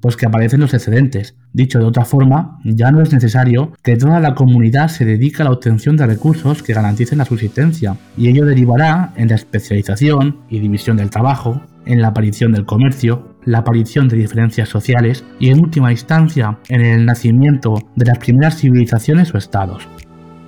Pues 0.00 0.16
que 0.16 0.26
aparecen 0.26 0.60
los 0.60 0.74
excedentes. 0.74 1.34
Dicho 1.52 1.78
de 1.78 1.84
otra 1.84 2.04
forma, 2.04 2.58
ya 2.64 2.90
no 2.90 3.02
es 3.02 3.12
necesario 3.12 3.72
que 3.82 3.96
toda 3.96 4.20
la 4.20 4.34
comunidad 4.34 4.88
se 4.88 5.04
dedique 5.04 5.42
a 5.42 5.44
la 5.44 5.52
obtención 5.52 5.96
de 5.96 6.06
recursos 6.06 6.62
que 6.62 6.74
garanticen 6.74 7.18
la 7.18 7.24
subsistencia, 7.24 7.96
y 8.16 8.28
ello 8.28 8.44
derivará 8.44 9.12
en 9.16 9.28
la 9.28 9.34
especialización 9.34 10.38
y 10.48 10.60
división 10.60 10.96
del 10.96 11.10
trabajo, 11.10 11.60
en 11.86 12.02
la 12.02 12.08
aparición 12.08 12.52
del 12.52 12.66
comercio, 12.66 13.36
la 13.44 13.58
aparición 13.58 14.08
de 14.08 14.16
diferencias 14.16 14.68
sociales 14.68 15.24
y 15.38 15.48
en 15.48 15.60
última 15.60 15.90
instancia 15.90 16.58
en 16.68 16.82
el 16.82 17.06
nacimiento 17.06 17.74
de 17.96 18.04
las 18.06 18.18
primeras 18.18 18.58
civilizaciones 18.58 19.34
o 19.34 19.38
estados. 19.38 19.88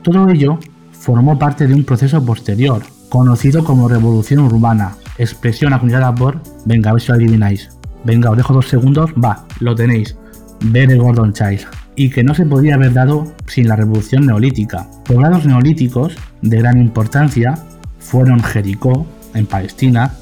Todo 0.03 0.29
ello 0.29 0.59
formó 0.91 1.39
parte 1.39 1.67
de 1.67 1.75
un 1.75 1.85
proceso 1.85 2.25
posterior, 2.25 2.83
conocido 3.09 3.65
como 3.65 3.89
revolución 3.89 4.41
urbana, 4.41 4.97
expresión 5.19 5.73
acuñada 5.73 6.15
por, 6.15 6.41
lo 6.67 7.15
adivináis, 7.15 7.71
Venga, 8.05 8.31
os 8.31 8.37
dejo 8.37 8.55
dos 8.55 8.69
segundos, 8.69 9.13
va, 9.13 9.47
lo 9.61 9.75
tenéis. 9.75 10.17
Ver 10.65 10.91
el 10.91 11.01
Gordon 11.01 11.33
Child. 11.33 11.63
Y 11.95 12.11
que 12.11 12.25
no 12.25 12.35
se 12.35 12.47
podía 12.47 12.75
haber 12.75 12.93
dado 12.93 13.33
sin 13.47 13.69
la 13.69 13.77
revolución 13.77 14.27
neolítica. 14.27 14.87
Poblados 15.05 15.47
neolíticos 15.47 16.17
de 16.41 16.59
gran 16.59 16.81
importancia 16.81 17.55
fueron 17.99 18.43
Jericó, 18.43 19.07
en 19.35 19.47
Palestina, 19.47 20.13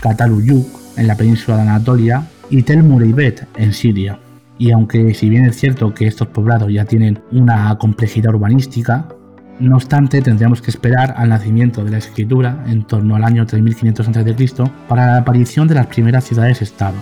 Kataluyuk, 0.00 0.66
en 0.96 1.06
la 1.06 1.16
península 1.16 1.56
de 1.56 1.62
Anatolia, 1.62 2.26
y 2.50 2.62
Tel 2.62 2.82
Mureibet, 2.82 3.46
en 3.56 3.72
Siria. 3.72 4.18
Y 4.58 4.70
aunque 4.70 5.14
si 5.14 5.28
bien 5.28 5.44
es 5.46 5.56
cierto 5.56 5.94
que 5.94 6.06
estos 6.06 6.28
poblados 6.28 6.72
ya 6.72 6.84
tienen 6.84 7.20
una 7.32 7.76
complejidad 7.78 8.34
urbanística, 8.34 9.08
no 9.58 9.76
obstante 9.76 10.20
tendríamos 10.20 10.60
que 10.60 10.70
esperar 10.70 11.14
al 11.16 11.28
nacimiento 11.28 11.84
de 11.84 11.90
la 11.90 11.98
escritura 11.98 12.64
en 12.66 12.84
torno 12.84 13.16
al 13.16 13.24
año 13.24 13.46
3500 13.46 14.08
a.C. 14.08 14.46
para 14.88 15.06
la 15.06 15.18
aparición 15.18 15.68
de 15.68 15.74
las 15.74 15.86
primeras 15.86 16.24
ciudades-estado. 16.24 16.94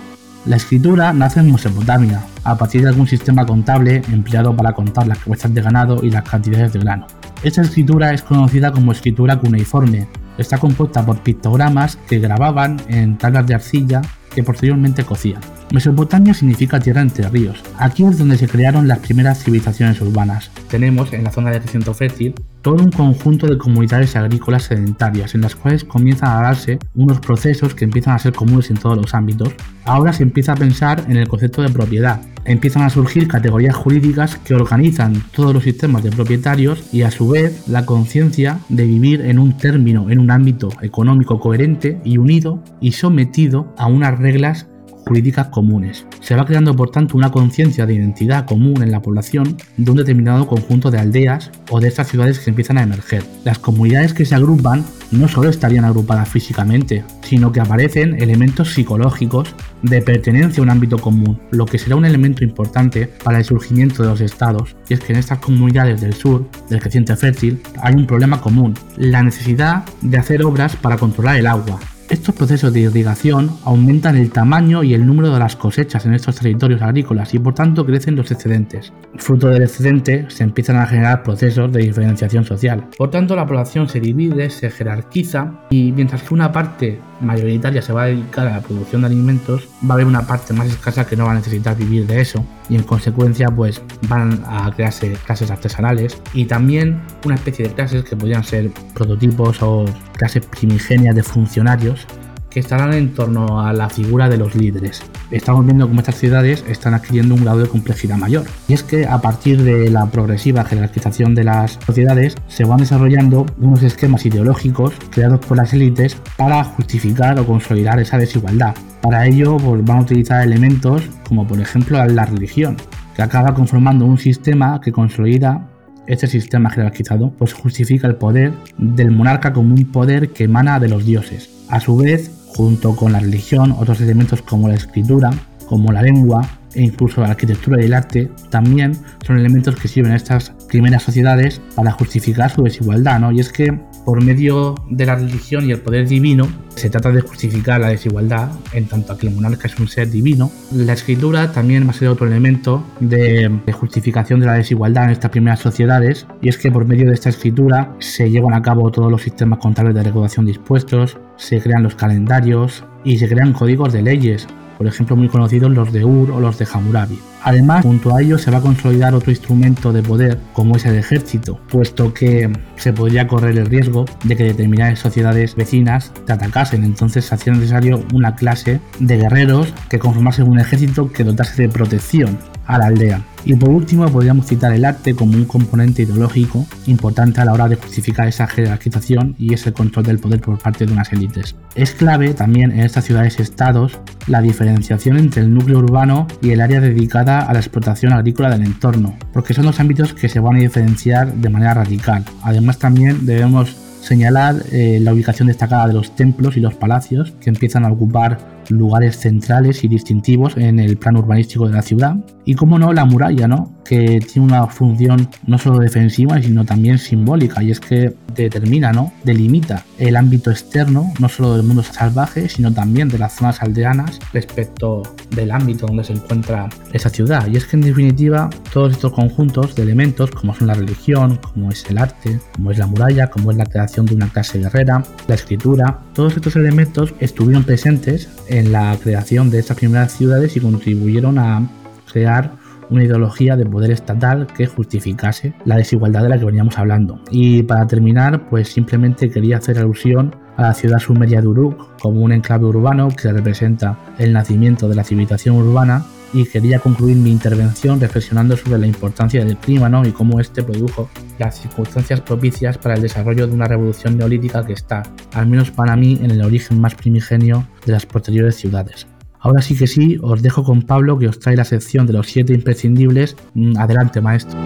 La 0.45 0.57
escritura 0.57 1.13
nace 1.13 1.39
en 1.39 1.53
Mesopotamia, 1.53 2.21
a 2.43 2.57
partir 2.57 2.81
de 2.81 2.89
algún 2.89 3.07
sistema 3.07 3.45
contable 3.45 4.01
empleado 4.11 4.53
para 4.53 4.73
contar 4.73 5.07
las 5.07 5.19
cabezas 5.19 5.53
de 5.53 5.61
ganado 5.61 6.03
y 6.03 6.09
las 6.09 6.23
cantidades 6.23 6.73
de 6.73 6.79
grano. 6.79 7.07
Esta 7.43 7.61
escritura 7.61 8.11
es 8.13 8.23
conocida 8.23 8.73
como 8.73 8.91
escritura 8.91 9.39
cuneiforme. 9.39 10.09
Está 10.37 10.57
compuesta 10.57 11.05
por 11.05 11.19
pictogramas 11.19 11.95
que 12.09 12.19
grababan 12.19 12.81
en 12.89 13.17
tablas 13.17 13.47
de 13.47 13.53
arcilla 13.53 14.01
que 14.35 14.43
posteriormente 14.43 15.05
cocían. 15.05 15.39
Mesopotamia 15.71 16.33
significa 16.33 16.79
tierra 16.79 17.01
entre 17.01 17.29
ríos. 17.29 17.63
Aquí 17.77 18.03
es 18.03 18.17
donde 18.17 18.37
se 18.37 18.49
crearon 18.49 18.89
las 18.89 18.99
primeras 18.99 19.41
civilizaciones 19.41 20.01
urbanas. 20.01 20.51
Tenemos 20.69 21.13
en 21.13 21.23
la 21.23 21.31
zona 21.31 21.51
de 21.51 21.59
recinto 21.59 21.93
fértil 21.93 22.35
todo 22.63 22.75
un 22.75 22.91
conjunto 22.91 23.45
de 23.45 23.57
comunidades 23.57 24.15
agrícolas 24.15 24.63
sedentarias 24.63 25.35
en 25.35 25.41
las 25.41 25.55
cuales 25.55 25.83
comienzan 25.83 26.29
a 26.29 26.41
darse 26.41 26.79
unos 26.95 27.19
procesos 27.19 27.75
que 27.75 27.83
empiezan 27.83 28.15
a 28.15 28.19
ser 28.19 28.33
comunes 28.33 28.71
en 28.71 28.77
todos 28.77 28.97
los 28.97 29.13
ámbitos. 29.13 29.53
Ahora 29.83 30.13
se 30.13 30.23
empieza 30.23 30.53
a 30.53 30.55
pensar 30.55 31.03
en 31.09 31.17
el 31.17 31.27
concepto 31.27 31.61
de 31.61 31.69
propiedad. 31.69 32.21
Empiezan 32.45 32.83
a 32.83 32.89
surgir 32.89 33.27
categorías 33.27 33.75
jurídicas 33.75 34.37
que 34.37 34.55
organizan 34.55 35.21
todos 35.35 35.53
los 35.53 35.63
sistemas 35.63 36.03
de 36.03 36.11
propietarios 36.11 36.83
y 36.93 37.01
a 37.01 37.11
su 37.11 37.29
vez 37.29 37.67
la 37.67 37.85
conciencia 37.85 38.59
de 38.69 38.85
vivir 38.85 39.21
en 39.21 39.39
un 39.39 39.57
término, 39.57 40.09
en 40.09 40.19
un 40.19 40.31
ámbito 40.31 40.69
económico 40.81 41.39
coherente 41.39 41.99
y 42.05 42.17
unido 42.17 42.63
y 42.79 42.93
sometido 42.93 43.73
a 43.77 43.87
unas 43.87 44.17
reglas 44.17 44.67
jurídicas 45.05 45.47
comunes. 45.47 46.05
Se 46.21 46.35
va 46.35 46.45
creando 46.45 46.75
por 46.75 46.91
tanto 46.91 47.17
una 47.17 47.31
conciencia 47.31 47.85
de 47.85 47.95
identidad 47.95 48.45
común 48.45 48.81
en 48.81 48.91
la 48.91 49.01
población 49.01 49.57
de 49.77 49.91
un 49.91 49.97
determinado 49.97 50.47
conjunto 50.47 50.91
de 50.91 50.99
aldeas 50.99 51.51
o 51.69 51.79
de 51.79 51.87
estas 51.87 52.07
ciudades 52.07 52.39
que 52.39 52.49
empiezan 52.49 52.77
a 52.77 52.83
emerger. 52.83 53.23
Las 53.43 53.59
comunidades 53.59 54.13
que 54.13 54.25
se 54.25 54.35
agrupan 54.35 54.83
no 55.11 55.27
solo 55.27 55.49
estarían 55.49 55.85
agrupadas 55.85 56.29
físicamente, 56.29 57.03
sino 57.21 57.51
que 57.51 57.59
aparecen 57.59 58.21
elementos 58.21 58.73
psicológicos 58.73 59.55
de 59.81 60.01
pertenencia 60.01 60.61
a 60.61 60.63
un 60.63 60.69
ámbito 60.69 60.97
común, 60.97 61.39
lo 61.51 61.65
que 61.65 61.77
será 61.77 61.95
un 61.95 62.05
elemento 62.05 62.43
importante 62.43 63.09
para 63.23 63.37
el 63.37 63.45
surgimiento 63.45 64.01
de 64.01 64.09
los 64.09 64.21
estados, 64.21 64.75
y 64.89 64.93
es 64.93 64.99
que 64.99 65.13
en 65.13 65.19
estas 65.19 65.39
comunidades 65.39 66.01
del 66.01 66.13
sur, 66.13 66.49
del 66.69 66.79
creciente 66.79 67.15
fértil, 67.15 67.61
hay 67.81 67.93
un 67.95 68.07
problema 68.07 68.41
común, 68.41 68.73
la 68.97 69.21
necesidad 69.21 69.83
de 70.01 70.17
hacer 70.17 70.43
obras 70.43 70.75
para 70.75 70.97
controlar 70.97 71.37
el 71.37 71.47
agua, 71.47 71.79
estos 72.09 72.35
procesos 72.35 72.73
de 72.73 72.81
irrigación 72.81 73.51
aumentan 73.63 74.17
el 74.17 74.31
tamaño 74.31 74.83
y 74.83 74.93
el 74.93 75.05
número 75.05 75.31
de 75.31 75.39
las 75.39 75.55
cosechas 75.55 76.05
en 76.05 76.13
estos 76.13 76.35
territorios 76.35 76.81
agrícolas 76.81 77.33
y 77.33 77.39
por 77.39 77.53
tanto 77.53 77.85
crecen 77.85 78.15
los 78.15 78.31
excedentes. 78.31 78.91
Fruto 79.15 79.47
del 79.47 79.63
excedente 79.63 80.25
se 80.29 80.43
empiezan 80.43 80.77
a 80.77 80.85
generar 80.85 81.23
procesos 81.23 81.71
de 81.71 81.81
diferenciación 81.81 82.43
social. 82.43 82.87
Por 82.97 83.09
tanto 83.09 83.35
la 83.35 83.45
población 83.45 83.87
se 83.89 83.99
divide, 83.99 84.49
se 84.49 84.69
jerarquiza 84.69 85.61
y 85.69 85.91
mientras 85.91 86.23
que 86.23 86.33
una 86.33 86.51
parte 86.51 86.99
mayoritaria 87.21 87.81
se 87.81 87.93
va 87.93 88.03
a 88.03 88.07
dedicar 88.07 88.47
a 88.47 88.57
la 88.57 88.61
producción 88.61 89.01
de 89.01 89.07
alimentos, 89.07 89.67
va 89.83 89.91
a 89.91 89.93
haber 89.93 90.07
una 90.07 90.27
parte 90.27 90.53
más 90.53 90.67
escasa 90.67 91.05
que 91.05 91.15
no 91.15 91.25
va 91.25 91.31
a 91.31 91.35
necesitar 91.35 91.77
vivir 91.77 92.05
de 92.05 92.21
eso 92.21 92.45
y 92.69 92.75
en 92.75 92.83
consecuencia 92.83 93.49
pues 93.49 93.81
van 94.07 94.43
a 94.45 94.71
crearse 94.71 95.13
clases 95.25 95.51
artesanales 95.51 96.17
y 96.33 96.45
también 96.45 97.01
una 97.25 97.35
especie 97.35 97.67
de 97.67 97.73
clases 97.73 98.03
que 98.03 98.15
podrían 98.15 98.43
ser 98.43 98.71
prototipos 98.93 99.61
o 99.61 99.85
clases 100.17 100.45
primigenias 100.45 101.15
de 101.15 101.23
funcionarios 101.23 102.07
que 102.53 102.59
estarán 102.59 102.93
en 102.93 103.13
torno 103.13 103.61
a 103.61 103.73
la 103.73 103.89
figura 103.89 104.29
de 104.29 104.37
los 104.37 104.53
líderes. 104.55 105.01
Estamos 105.31 105.65
viendo 105.65 105.87
cómo 105.87 105.99
estas 106.01 106.17
ciudades 106.17 106.63
están 106.67 106.93
adquiriendo 106.93 107.33
un 107.33 107.43
grado 107.43 107.59
de 107.59 107.67
complejidad 107.67 108.17
mayor. 108.17 108.45
Y 108.67 108.73
es 108.73 108.83
que 108.83 109.07
a 109.07 109.19
partir 109.19 109.63
de 109.63 109.89
la 109.89 110.05
progresiva 110.05 110.63
jerarquización 110.63 111.33
de 111.33 111.45
las 111.45 111.79
sociedades 111.85 112.35
se 112.47 112.63
van 112.63 112.77
desarrollando 112.77 113.45
unos 113.59 113.81
esquemas 113.81 114.25
ideológicos 114.25 114.93
creados 115.09 115.39
por 115.39 115.57
las 115.57 115.73
élites 115.73 116.15
para 116.37 116.63
justificar 116.63 117.39
o 117.39 117.45
consolidar 117.47 117.99
esa 117.99 118.17
desigualdad. 118.17 118.75
Para 119.01 119.25
ello 119.25 119.57
pues, 119.57 119.83
van 119.83 119.97
a 119.97 120.01
utilizar 120.01 120.43
elementos 120.43 121.09
como 121.27 121.47
por 121.47 121.59
ejemplo 121.59 122.05
la 122.05 122.25
religión, 122.25 122.77
que 123.15 123.23
acaba 123.23 123.53
conformando 123.55 124.05
un 124.05 124.19
sistema 124.19 124.79
que 124.79 124.91
consolida 124.91 125.69
este 126.05 126.27
sistema 126.27 126.69
jerarquizado 126.69 127.31
pues 127.31 127.53
justifica 127.53 128.07
el 128.07 128.15
poder 128.15 128.53
del 128.77 129.11
monarca 129.11 129.53
como 129.53 129.73
un 129.73 129.85
poder 129.85 130.29
que 130.29 130.43
emana 130.43 130.79
de 130.79 130.89
los 130.89 131.05
dioses. 131.05 131.49
A 131.69 131.79
su 131.79 131.97
vez, 131.97 132.42
junto 132.55 132.95
con 132.95 133.11
la 133.11 133.19
religión, 133.19 133.75
otros 133.77 134.01
elementos 134.01 134.41
como 134.41 134.67
la 134.67 134.75
escritura, 134.75 135.31
como 135.67 135.91
la 135.91 136.01
lengua 136.01 136.47
e 136.73 136.81
incluso 136.81 137.21
la 137.21 137.27
arquitectura 137.27 137.81
y 137.81 137.85
el 137.85 137.93
arte, 137.93 138.29
también 138.49 138.97
son 139.25 139.37
elementos 139.37 139.75
que 139.75 139.87
sirven 139.87 140.11
a 140.11 140.15
estas 140.15 140.51
primeras 140.67 141.03
sociedades 141.03 141.61
para 141.75 141.91
justificar 141.91 142.49
su 142.49 142.63
desigualdad, 142.63 143.19
¿no? 143.19 143.31
Y 143.31 143.39
es 143.39 143.51
que 143.51 143.77
por 144.05 144.23
medio 144.23 144.75
de 144.89 145.05
la 145.05 145.15
religión 145.15 145.65
y 145.65 145.71
el 145.71 145.79
poder 145.79 146.07
divino 146.07 146.47
se 146.75 146.89
trata 146.89 147.11
de 147.11 147.21
justificar 147.21 147.79
la 147.79 147.89
desigualdad 147.89 148.51
en 148.73 148.87
tanto 148.87 149.17
que 149.17 149.27
el 149.27 149.35
monarca 149.35 149.67
es 149.67 149.79
un 149.79 149.87
ser 149.87 150.09
divino. 150.09 150.51
La 150.71 150.93
escritura 150.93 151.51
también 151.51 151.85
va 151.85 151.91
a 151.91 151.93
ser 151.93 152.09
otro 152.09 152.27
elemento 152.27 152.83
de, 152.99 153.51
justificación 153.71 154.39
de 154.39 154.47
la 154.47 154.53
desigualdad 154.53 155.05
en 155.05 155.09
estas 155.11 155.31
primeras 155.31 155.59
sociedades 155.59 156.25
y 156.41 156.49
es 156.49 156.57
que 156.57 156.71
por 156.71 156.85
medio 156.85 157.07
de 157.07 157.13
esta 157.13 157.29
escritura 157.29 157.95
se 157.99 158.29
llevan 158.29 158.53
a 158.53 158.61
cabo 158.61 158.91
todos 158.91 159.11
los 159.11 159.21
sistemas 159.21 159.59
contables 159.59 159.93
de 159.95 160.03
recaudación 160.03 160.45
dispuestos, 160.45 161.17
se 161.43 161.61
crean 161.61 161.83
los 161.83 161.95
calendarios 161.95 162.83
y 163.03 163.17
se 163.17 163.27
crean 163.27 163.53
códigos 163.53 163.91
de 163.91 164.01
leyes 164.01 164.47
por 164.77 164.87
ejemplo 164.87 165.15
muy 165.15 165.29
conocidos 165.29 165.71
los 165.71 165.93
de 165.93 166.03
Ur 166.03 166.31
o 166.31 166.39
los 166.39 166.57
de 166.57 166.67
Hammurabi. 166.71 167.19
Además, 167.43 167.83
junto 167.83 168.15
a 168.15 168.21
ello 168.21 168.37
se 168.37 168.51
va 168.51 168.57
a 168.57 168.61
consolidar 168.61 169.13
otro 169.13 169.31
instrumento 169.31 169.93
de 169.93 170.01
poder 170.01 170.39
como 170.53 170.75
es 170.75 170.85
el 170.85 170.95
ejército, 170.95 171.59
puesto 171.69 172.13
que 172.13 172.51
se 172.75 172.93
podría 172.93 173.27
correr 173.27 173.57
el 173.57 173.65
riesgo 173.65 174.05
de 174.23 174.35
que 174.35 174.45
determinadas 174.45 174.99
sociedades 174.99 175.55
vecinas 175.55 176.11
te 176.25 176.33
atacasen, 176.33 176.83
entonces 176.83 177.25
se 177.25 177.35
hacía 177.35 177.53
necesario 177.53 178.03
una 178.13 178.35
clase 178.35 178.79
de 178.99 179.17
guerreros 179.17 179.73
que 179.89 179.99
conformasen 179.99 180.49
un 180.49 180.59
ejército 180.59 181.11
que 181.11 181.23
dotase 181.23 181.63
de 181.63 181.69
protección 181.69 182.37
a 182.65 182.77
la 182.77 182.87
aldea. 182.87 183.21
Y 183.45 183.55
por 183.55 183.69
último 183.69 184.07
podríamos 184.07 184.47
citar 184.47 184.73
el 184.73 184.85
arte 184.85 185.15
como 185.15 185.33
un 185.33 185.45
componente 185.45 186.03
ideológico 186.03 186.65
importante 186.87 187.41
a 187.41 187.45
la 187.45 187.53
hora 187.53 187.67
de 187.67 187.75
justificar 187.75 188.27
esa 188.27 188.47
jerarquización 188.47 189.35
y 189.37 189.53
ese 189.53 189.73
control 189.73 190.05
del 190.05 190.19
poder 190.19 190.41
por 190.41 190.57
parte 190.59 190.85
de 190.85 190.93
unas 190.93 191.11
élites. 191.11 191.55
Es 191.75 191.91
clave 191.91 192.33
también 192.33 192.71
en 192.71 192.81
estas 192.81 193.05
ciudades-estados 193.05 193.99
la 194.27 194.41
diferenciación 194.41 195.17
entre 195.17 195.41
el 195.41 195.53
núcleo 195.53 195.79
urbano 195.79 196.27
y 196.41 196.51
el 196.51 196.61
área 196.61 196.79
dedicada 196.79 197.39
a 197.41 197.53
la 197.53 197.59
explotación 197.59 198.13
agrícola 198.13 198.49
del 198.49 198.63
entorno, 198.63 199.15
porque 199.33 199.53
son 199.53 199.65
dos 199.65 199.79
ámbitos 199.79 200.13
que 200.13 200.29
se 200.29 200.39
van 200.39 200.55
a 200.55 200.59
diferenciar 200.59 201.33
de 201.33 201.49
manera 201.49 201.73
radical. 201.73 202.23
Además 202.43 202.79
también 202.79 203.25
debemos 203.25 203.75
señalar 204.03 204.55
eh, 204.71 204.99
la 205.01 205.13
ubicación 205.13 205.47
destacada 205.47 205.87
de 205.87 205.93
los 205.93 206.15
templos 206.15 206.57
y 206.57 206.59
los 206.59 206.75
palacios 206.75 207.31
que 207.39 207.49
empiezan 207.49 207.85
a 207.85 207.91
ocupar 207.91 208.37
lugares 208.69 209.17
centrales 209.17 209.83
y 209.83 209.87
distintivos 209.87 210.57
en 210.57 210.79
el 210.79 210.97
plano 210.97 211.19
urbanístico 211.19 211.67
de 211.67 211.73
la 211.73 211.81
ciudad. 211.81 212.15
Y 212.45 212.55
como 212.55 212.77
no, 212.77 212.91
la 212.93 213.05
muralla, 213.05 213.47
¿no? 213.47 213.73
Que 213.85 214.19
tiene 214.19 214.47
una 214.47 214.67
función 214.67 215.29
no 215.47 215.57
solo 215.57 215.79
defensiva, 215.79 216.41
sino 216.41 216.65
también 216.65 216.97
simbólica, 216.97 217.63
y 217.63 217.71
es 217.71 217.79
que 217.79 218.15
determina, 218.35 218.91
¿no? 218.91 219.13
Delimita 219.23 219.85
el 219.97 220.15
ámbito 220.15 220.51
externo, 220.51 221.13
no 221.19 221.29
solo 221.29 221.55
del 221.55 221.63
mundo 221.63 221.83
salvaje, 221.83 222.49
sino 222.49 222.73
también 222.73 223.07
de 223.07 223.17
las 223.17 223.33
zonas 223.33 223.61
aldeanas 223.61 224.19
respecto 224.33 225.03
del 225.35 225.51
ámbito 225.51 225.85
donde 225.85 226.03
se 226.03 226.13
encuentra 226.13 226.69
esa 226.91 227.09
ciudad. 227.09 227.47
Y 227.47 227.57
es 227.57 227.65
que 227.65 227.77
en 227.77 227.83
definitiva, 227.83 228.49
todos 228.71 228.91
estos 228.91 229.13
conjuntos 229.13 229.75
de 229.75 229.83
elementos, 229.83 230.31
como 230.31 230.53
son 230.53 230.67
la 230.67 230.73
religión, 230.73 231.39
como 231.41 231.69
es 231.69 231.85
el 231.89 231.97
arte, 231.97 232.39
como 232.55 232.71
es 232.71 232.77
la 232.77 232.87
muralla, 232.87 233.27
como 233.27 233.51
es 233.51 233.57
la 233.57 233.65
creación 233.65 234.05
de 234.05 234.15
una 234.15 234.29
clase 234.29 234.59
guerrera, 234.59 235.03
la 235.27 235.35
escritura, 235.35 235.99
todos 236.13 236.35
estos 236.35 236.55
elementos 236.55 237.13
estuvieron 237.19 237.63
presentes 237.63 238.29
en 238.47 238.71
la 238.71 238.97
creación 239.01 239.49
de 239.49 239.59
estas 239.59 239.77
primeras 239.77 240.11
ciudades 240.11 240.55
y 240.57 240.59
contribuyeron 240.59 241.39
a 241.39 241.67
crear 242.11 242.51
una 242.89 243.03
ideología 243.03 243.55
de 243.55 243.65
poder 243.65 243.91
estatal 243.91 244.47
que 244.47 244.67
justificase 244.67 245.53
la 245.65 245.77
desigualdad 245.77 246.23
de 246.23 246.29
la 246.29 246.37
que 246.37 246.45
veníamos 246.45 246.77
hablando. 246.77 247.19
Y 247.31 247.63
para 247.63 247.87
terminar, 247.87 248.49
pues 248.49 248.69
simplemente 248.69 249.29
quería 249.29 249.57
hacer 249.57 249.79
alusión 249.79 250.35
a 250.57 250.63
la 250.63 250.73
ciudad 250.73 250.99
sumeria 250.99 251.41
de 251.41 251.47
Uruk 251.47 251.99
como 251.99 252.21
un 252.21 252.31
enclave 252.31 252.65
urbano 252.65 253.09
que 253.09 253.31
representa 253.31 253.97
el 254.19 254.33
nacimiento 254.33 254.87
de 254.87 254.95
la 254.95 255.03
civilización 255.03 255.55
urbana 255.55 256.05
y 256.33 256.45
quería 256.45 256.79
concluir 256.79 257.15
mi 257.17 257.31
intervención 257.31 257.99
reflexionando 257.99 258.57
sobre 258.57 258.79
la 258.79 258.87
importancia 258.87 259.43
del 259.45 259.57
clima 259.57 259.87
¿no? 259.87 260.05
y 260.05 260.11
cómo 260.11 260.39
este 260.39 260.63
produjo 260.63 261.09
las 261.37 261.61
circunstancias 261.61 262.21
propicias 262.21 262.77
para 262.77 262.95
el 262.95 263.01
desarrollo 263.01 263.47
de 263.47 263.53
una 263.53 263.67
revolución 263.67 264.17
neolítica 264.17 264.65
que 264.65 264.73
está, 264.73 265.03
al 265.33 265.47
menos 265.47 265.71
para 265.71 265.95
mí, 265.95 266.19
en 266.21 266.31
el 266.31 266.41
origen 266.41 266.81
más 266.81 266.95
primigenio 266.95 267.67
de 267.85 267.91
las 267.91 268.05
posteriores 268.05 268.55
ciudades. 268.55 269.07
Ahora 269.43 269.61
sí 269.61 269.75
que 269.77 269.87
sí, 269.87 270.17
os 270.21 270.41
dejo 270.41 270.63
con 270.63 270.83
Pablo 270.83 271.19
que 271.19 271.27
os 271.27 271.37
trae 271.37 271.57
la 271.57 271.65
sección 271.65 272.07
de 272.07 272.13
los 272.13 272.27
siete 272.27 272.53
imprescindibles. 272.53 273.35
Mm, 273.55 273.77
adelante, 273.77 274.21
maestro. 274.21 274.57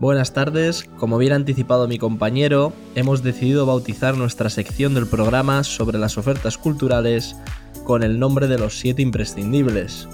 Buenas 0.00 0.32
tardes, 0.32 0.90
como 0.96 1.18
bien 1.18 1.34
anticipado 1.34 1.86
mi 1.86 1.98
compañero, 1.98 2.72
hemos 2.96 3.22
decidido 3.22 3.64
bautizar 3.64 4.16
nuestra 4.16 4.50
sección 4.50 4.94
del 4.94 5.06
programa 5.06 5.62
sobre 5.62 5.98
las 5.98 6.18
ofertas 6.18 6.58
culturales 6.58 7.36
con 7.84 8.02
el 8.02 8.18
nombre 8.18 8.48
de 8.48 8.58
los 8.58 8.76
siete 8.76 9.02
imprescindibles. 9.02 10.08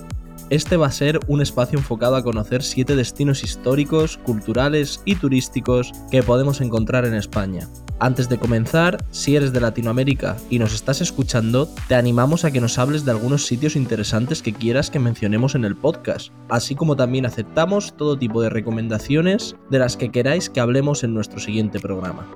Este 0.50 0.76
va 0.76 0.88
a 0.88 0.92
ser 0.92 1.20
un 1.26 1.40
espacio 1.40 1.78
enfocado 1.78 2.16
a 2.16 2.22
conocer 2.22 2.62
siete 2.62 2.96
destinos 2.96 3.42
históricos, 3.42 4.18
culturales 4.18 5.00
y 5.06 5.14
turísticos 5.14 5.92
que 6.10 6.22
podemos 6.22 6.60
encontrar 6.60 7.06
en 7.06 7.14
España. 7.14 7.68
Antes 7.98 8.28
de 8.28 8.38
comenzar, 8.38 9.02
si 9.10 9.36
eres 9.36 9.52
de 9.52 9.60
Latinoamérica 9.60 10.36
y 10.50 10.58
nos 10.58 10.74
estás 10.74 11.00
escuchando, 11.00 11.68
te 11.88 11.94
animamos 11.94 12.44
a 12.44 12.50
que 12.50 12.60
nos 12.60 12.78
hables 12.78 13.04
de 13.04 13.12
algunos 13.12 13.46
sitios 13.46 13.74
interesantes 13.74 14.42
que 14.42 14.52
quieras 14.52 14.90
que 14.90 14.98
mencionemos 14.98 15.54
en 15.54 15.64
el 15.64 15.76
podcast, 15.76 16.30
así 16.50 16.74
como 16.74 16.94
también 16.94 17.24
aceptamos 17.24 17.96
todo 17.96 18.18
tipo 18.18 18.42
de 18.42 18.50
recomendaciones 18.50 19.56
de 19.70 19.78
las 19.78 19.96
que 19.96 20.10
queráis 20.10 20.50
que 20.50 20.60
hablemos 20.60 21.04
en 21.04 21.14
nuestro 21.14 21.40
siguiente 21.40 21.80
programa 21.80 22.26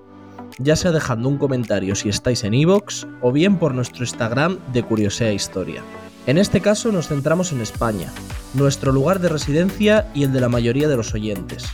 ya 0.60 0.74
sea 0.74 0.90
dejando 0.90 1.28
un 1.28 1.38
comentario 1.38 1.94
si 1.94 2.08
estáis 2.08 2.42
en 2.42 2.54
iVoox 2.54 3.06
o 3.22 3.30
bien 3.30 3.58
por 3.58 3.74
nuestro 3.74 4.02
Instagram 4.02 4.58
de 4.72 4.82
Curiosea 4.82 5.32
Historia. 5.32 5.82
En 6.28 6.37
este 6.37 6.61
caso 6.61 6.92
nos 6.92 7.08
centramos 7.08 7.52
en 7.52 7.62
España, 7.62 8.12
nuestro 8.52 8.92
lugar 8.92 9.18
de 9.18 9.30
residencia 9.30 10.11
y 10.14 10.25
el 10.25 10.32
de 10.35 10.42
la 10.42 10.50
mayoría 10.50 10.87
de 10.87 10.94
los 10.94 11.14
oyentes. 11.14 11.64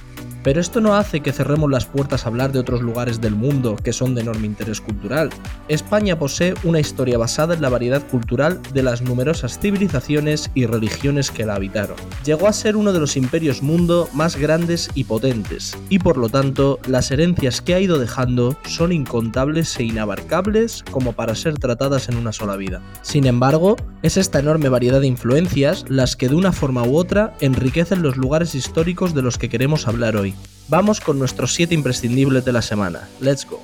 Pero 0.44 0.60
esto 0.60 0.82
no 0.82 0.94
hace 0.94 1.20
que 1.20 1.32
cerremos 1.32 1.70
las 1.70 1.86
puertas 1.86 2.24
a 2.24 2.28
hablar 2.28 2.52
de 2.52 2.58
otros 2.58 2.82
lugares 2.82 3.22
del 3.22 3.34
mundo 3.34 3.76
que 3.82 3.94
son 3.94 4.14
de 4.14 4.20
enorme 4.20 4.46
interés 4.46 4.80
cultural. 4.80 5.30
España 5.68 6.18
posee 6.18 6.54
una 6.64 6.80
historia 6.80 7.16
basada 7.16 7.54
en 7.54 7.62
la 7.62 7.70
variedad 7.70 8.06
cultural 8.06 8.60
de 8.74 8.82
las 8.82 9.00
numerosas 9.00 9.58
civilizaciones 9.58 10.50
y 10.54 10.66
religiones 10.66 11.30
que 11.30 11.46
la 11.46 11.54
habitaron. 11.54 11.96
Llegó 12.24 12.46
a 12.46 12.52
ser 12.52 12.76
uno 12.76 12.92
de 12.92 13.00
los 13.00 13.16
imperios 13.16 13.62
mundo 13.62 14.08
más 14.12 14.36
grandes 14.36 14.90
y 14.94 15.04
potentes, 15.04 15.76
y 15.88 15.98
por 15.98 16.18
lo 16.18 16.28
tanto 16.28 16.78
las 16.86 17.10
herencias 17.10 17.62
que 17.62 17.74
ha 17.74 17.80
ido 17.80 17.98
dejando 17.98 18.58
son 18.66 18.92
incontables 18.92 19.78
e 19.80 19.84
inabarcables 19.84 20.84
como 20.90 21.14
para 21.14 21.34
ser 21.34 21.58
tratadas 21.58 22.10
en 22.10 22.16
una 22.16 22.32
sola 22.32 22.56
vida. 22.56 22.82
Sin 23.00 23.26
embargo, 23.26 23.76
es 24.02 24.18
esta 24.18 24.40
enorme 24.40 24.68
variedad 24.68 25.00
de 25.00 25.06
influencias 25.06 25.86
las 25.88 26.16
que 26.16 26.28
de 26.28 26.34
una 26.34 26.52
forma 26.52 26.82
u 26.82 26.98
otra 26.98 27.32
enriquecen 27.40 28.02
los 28.02 28.18
lugares 28.18 28.54
históricos 28.54 29.14
de 29.14 29.22
los 29.22 29.38
que 29.38 29.48
queremos 29.48 29.88
hablar 29.88 30.16
hoy. 30.16 30.33
Vamos 30.68 31.00
con 31.00 31.18
nuestros 31.18 31.52
7 31.52 31.74
imprescindibles 31.74 32.44
de 32.46 32.52
la 32.52 32.62
semana. 32.62 33.06
Let's 33.20 33.46
go. 33.46 33.60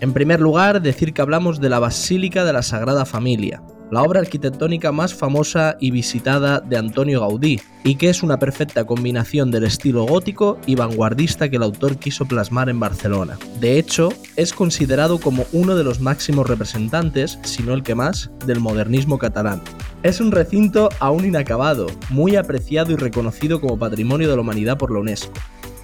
En 0.00 0.12
primer 0.12 0.40
lugar, 0.40 0.82
decir 0.82 1.12
que 1.12 1.22
hablamos 1.22 1.60
de 1.60 1.68
la 1.68 1.78
Basílica 1.78 2.44
de 2.44 2.52
la 2.52 2.62
Sagrada 2.62 3.04
Familia, 3.04 3.62
la 3.92 4.02
obra 4.02 4.18
arquitectónica 4.18 4.90
más 4.90 5.14
famosa 5.14 5.76
y 5.78 5.92
visitada 5.92 6.58
de 6.58 6.76
Antonio 6.76 7.20
Gaudí, 7.20 7.60
y 7.84 7.94
que 7.94 8.08
es 8.08 8.24
una 8.24 8.40
perfecta 8.40 8.84
combinación 8.84 9.52
del 9.52 9.62
estilo 9.62 10.04
gótico 10.04 10.58
y 10.66 10.74
vanguardista 10.74 11.48
que 11.48 11.56
el 11.56 11.62
autor 11.62 11.96
quiso 11.96 12.26
plasmar 12.26 12.68
en 12.68 12.80
Barcelona. 12.80 13.38
De 13.60 13.78
hecho, 13.78 14.08
es 14.34 14.52
considerado 14.52 15.20
como 15.20 15.46
uno 15.52 15.76
de 15.76 15.84
los 15.84 16.00
máximos 16.00 16.48
representantes, 16.48 17.38
si 17.42 17.62
no 17.62 17.72
el 17.72 17.84
que 17.84 17.94
más, 17.94 18.32
del 18.46 18.58
modernismo 18.58 19.18
catalán. 19.18 19.62
Es 20.02 20.20
un 20.20 20.32
recinto 20.32 20.88
aún 20.98 21.24
inacabado, 21.24 21.86
muy 22.08 22.34
apreciado 22.34 22.90
y 22.90 22.96
reconocido 22.96 23.60
como 23.60 23.78
Patrimonio 23.78 24.28
de 24.28 24.34
la 24.34 24.42
Humanidad 24.42 24.76
por 24.76 24.90
la 24.90 24.98
UNESCO 24.98 25.32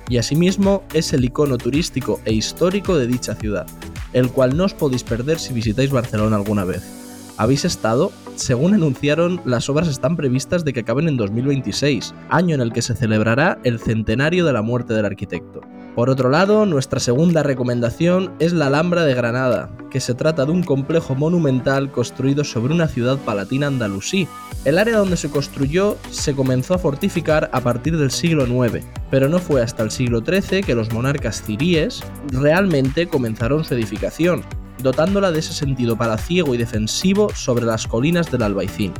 y 0.08 0.18
asimismo 0.18 0.82
es 0.92 1.12
el 1.12 1.24
icono 1.24 1.58
turístico 1.58 2.20
e 2.24 2.32
histórico 2.32 2.96
de 2.96 3.06
dicha 3.06 3.34
ciudad, 3.34 3.66
el 4.12 4.30
cual 4.30 4.56
no 4.56 4.64
os 4.64 4.74
podéis 4.74 5.02
perder 5.02 5.38
si 5.38 5.52
visitáis 5.52 5.90
Barcelona 5.90 6.36
alguna 6.36 6.64
vez. 6.64 6.82
¿Habéis 7.36 7.64
estado? 7.64 8.12
Según 8.34 8.74
anunciaron, 8.74 9.40
las 9.44 9.68
obras 9.68 9.88
están 9.88 10.16
previstas 10.16 10.64
de 10.64 10.72
que 10.72 10.80
acaben 10.80 11.08
en 11.08 11.16
2026, 11.16 12.14
año 12.30 12.54
en 12.54 12.60
el 12.60 12.72
que 12.72 12.82
se 12.82 12.94
celebrará 12.94 13.58
el 13.64 13.78
centenario 13.78 14.44
de 14.44 14.52
la 14.52 14.62
muerte 14.62 14.94
del 14.94 15.04
arquitecto. 15.04 15.60
Por 15.96 16.10
otro 16.10 16.28
lado, 16.28 16.66
nuestra 16.66 17.00
segunda 17.00 17.42
recomendación 17.42 18.34
es 18.38 18.52
la 18.52 18.66
Alhambra 18.66 19.06
de 19.06 19.14
Granada, 19.14 19.70
que 19.90 19.98
se 19.98 20.12
trata 20.12 20.44
de 20.44 20.52
un 20.52 20.62
complejo 20.62 21.14
monumental 21.14 21.90
construido 21.90 22.44
sobre 22.44 22.74
una 22.74 22.86
ciudad 22.86 23.16
palatina 23.16 23.68
andalusí. 23.68 24.28
El 24.66 24.76
área 24.76 24.98
donde 24.98 25.16
se 25.16 25.30
construyó 25.30 25.96
se 26.10 26.34
comenzó 26.34 26.74
a 26.74 26.78
fortificar 26.78 27.48
a 27.50 27.62
partir 27.62 27.96
del 27.96 28.10
siglo 28.10 28.46
IX, 28.46 28.84
pero 29.10 29.30
no 29.30 29.38
fue 29.38 29.62
hasta 29.62 29.84
el 29.84 29.90
siglo 29.90 30.20
XIII 30.20 30.62
que 30.62 30.74
los 30.74 30.92
monarcas 30.92 31.42
ciríes 31.42 32.02
realmente 32.30 33.06
comenzaron 33.06 33.64
su 33.64 33.72
edificación, 33.72 34.44
dotándola 34.82 35.32
de 35.32 35.38
ese 35.38 35.54
sentido 35.54 35.96
palaciego 35.96 36.54
y 36.54 36.58
defensivo 36.58 37.30
sobre 37.34 37.64
las 37.64 37.86
colinas 37.86 38.30
del 38.30 38.42
Albaicín. 38.42 38.92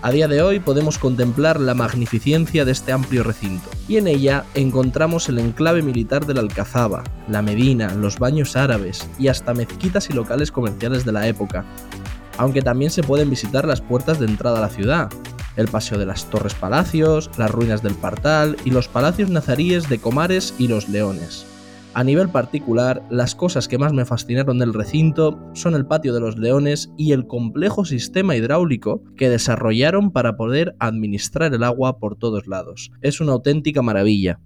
A 0.00 0.12
día 0.12 0.28
de 0.28 0.42
hoy 0.42 0.60
podemos 0.60 0.96
contemplar 0.96 1.58
la 1.58 1.74
magnificencia 1.74 2.64
de 2.64 2.70
este 2.70 2.92
amplio 2.92 3.24
recinto, 3.24 3.68
y 3.88 3.96
en 3.96 4.06
ella 4.06 4.44
encontramos 4.54 5.28
el 5.28 5.40
enclave 5.40 5.82
militar 5.82 6.24
de 6.24 6.34
la 6.34 6.40
Alcazaba, 6.40 7.02
la 7.28 7.42
Medina, 7.42 7.92
los 7.94 8.20
baños 8.20 8.54
árabes 8.54 9.08
y 9.18 9.26
hasta 9.26 9.54
mezquitas 9.54 10.08
y 10.08 10.12
locales 10.12 10.52
comerciales 10.52 11.04
de 11.04 11.10
la 11.10 11.26
época, 11.26 11.64
aunque 12.36 12.62
también 12.62 12.92
se 12.92 13.02
pueden 13.02 13.28
visitar 13.28 13.66
las 13.66 13.80
puertas 13.80 14.20
de 14.20 14.26
entrada 14.26 14.58
a 14.58 14.62
la 14.62 14.68
ciudad, 14.68 15.10
el 15.56 15.66
Paseo 15.66 15.98
de 15.98 16.06
las 16.06 16.30
Torres 16.30 16.54
Palacios, 16.54 17.28
las 17.36 17.50
ruinas 17.50 17.82
del 17.82 17.94
Partal 17.94 18.56
y 18.64 18.70
los 18.70 18.86
palacios 18.86 19.30
nazaríes 19.30 19.88
de 19.88 19.98
Comares 19.98 20.54
y 20.58 20.68
Los 20.68 20.88
Leones. 20.88 21.44
A 21.94 22.04
nivel 22.04 22.28
particular, 22.28 23.02
las 23.10 23.34
cosas 23.34 23.66
que 23.66 23.78
más 23.78 23.92
me 23.92 24.04
fascinaron 24.04 24.58
del 24.58 24.74
recinto 24.74 25.38
son 25.54 25.74
el 25.74 25.86
patio 25.86 26.12
de 26.14 26.20
los 26.20 26.38
leones 26.38 26.90
y 26.96 27.12
el 27.12 27.26
complejo 27.26 27.84
sistema 27.84 28.36
hidráulico 28.36 29.02
que 29.16 29.30
desarrollaron 29.30 30.12
para 30.12 30.36
poder 30.36 30.76
administrar 30.78 31.54
el 31.54 31.64
agua 31.64 31.98
por 31.98 32.16
todos 32.16 32.46
lados. 32.46 32.90
Es 33.00 33.20
una 33.20 33.32
auténtica 33.32 33.82
maravilla. 33.82 34.38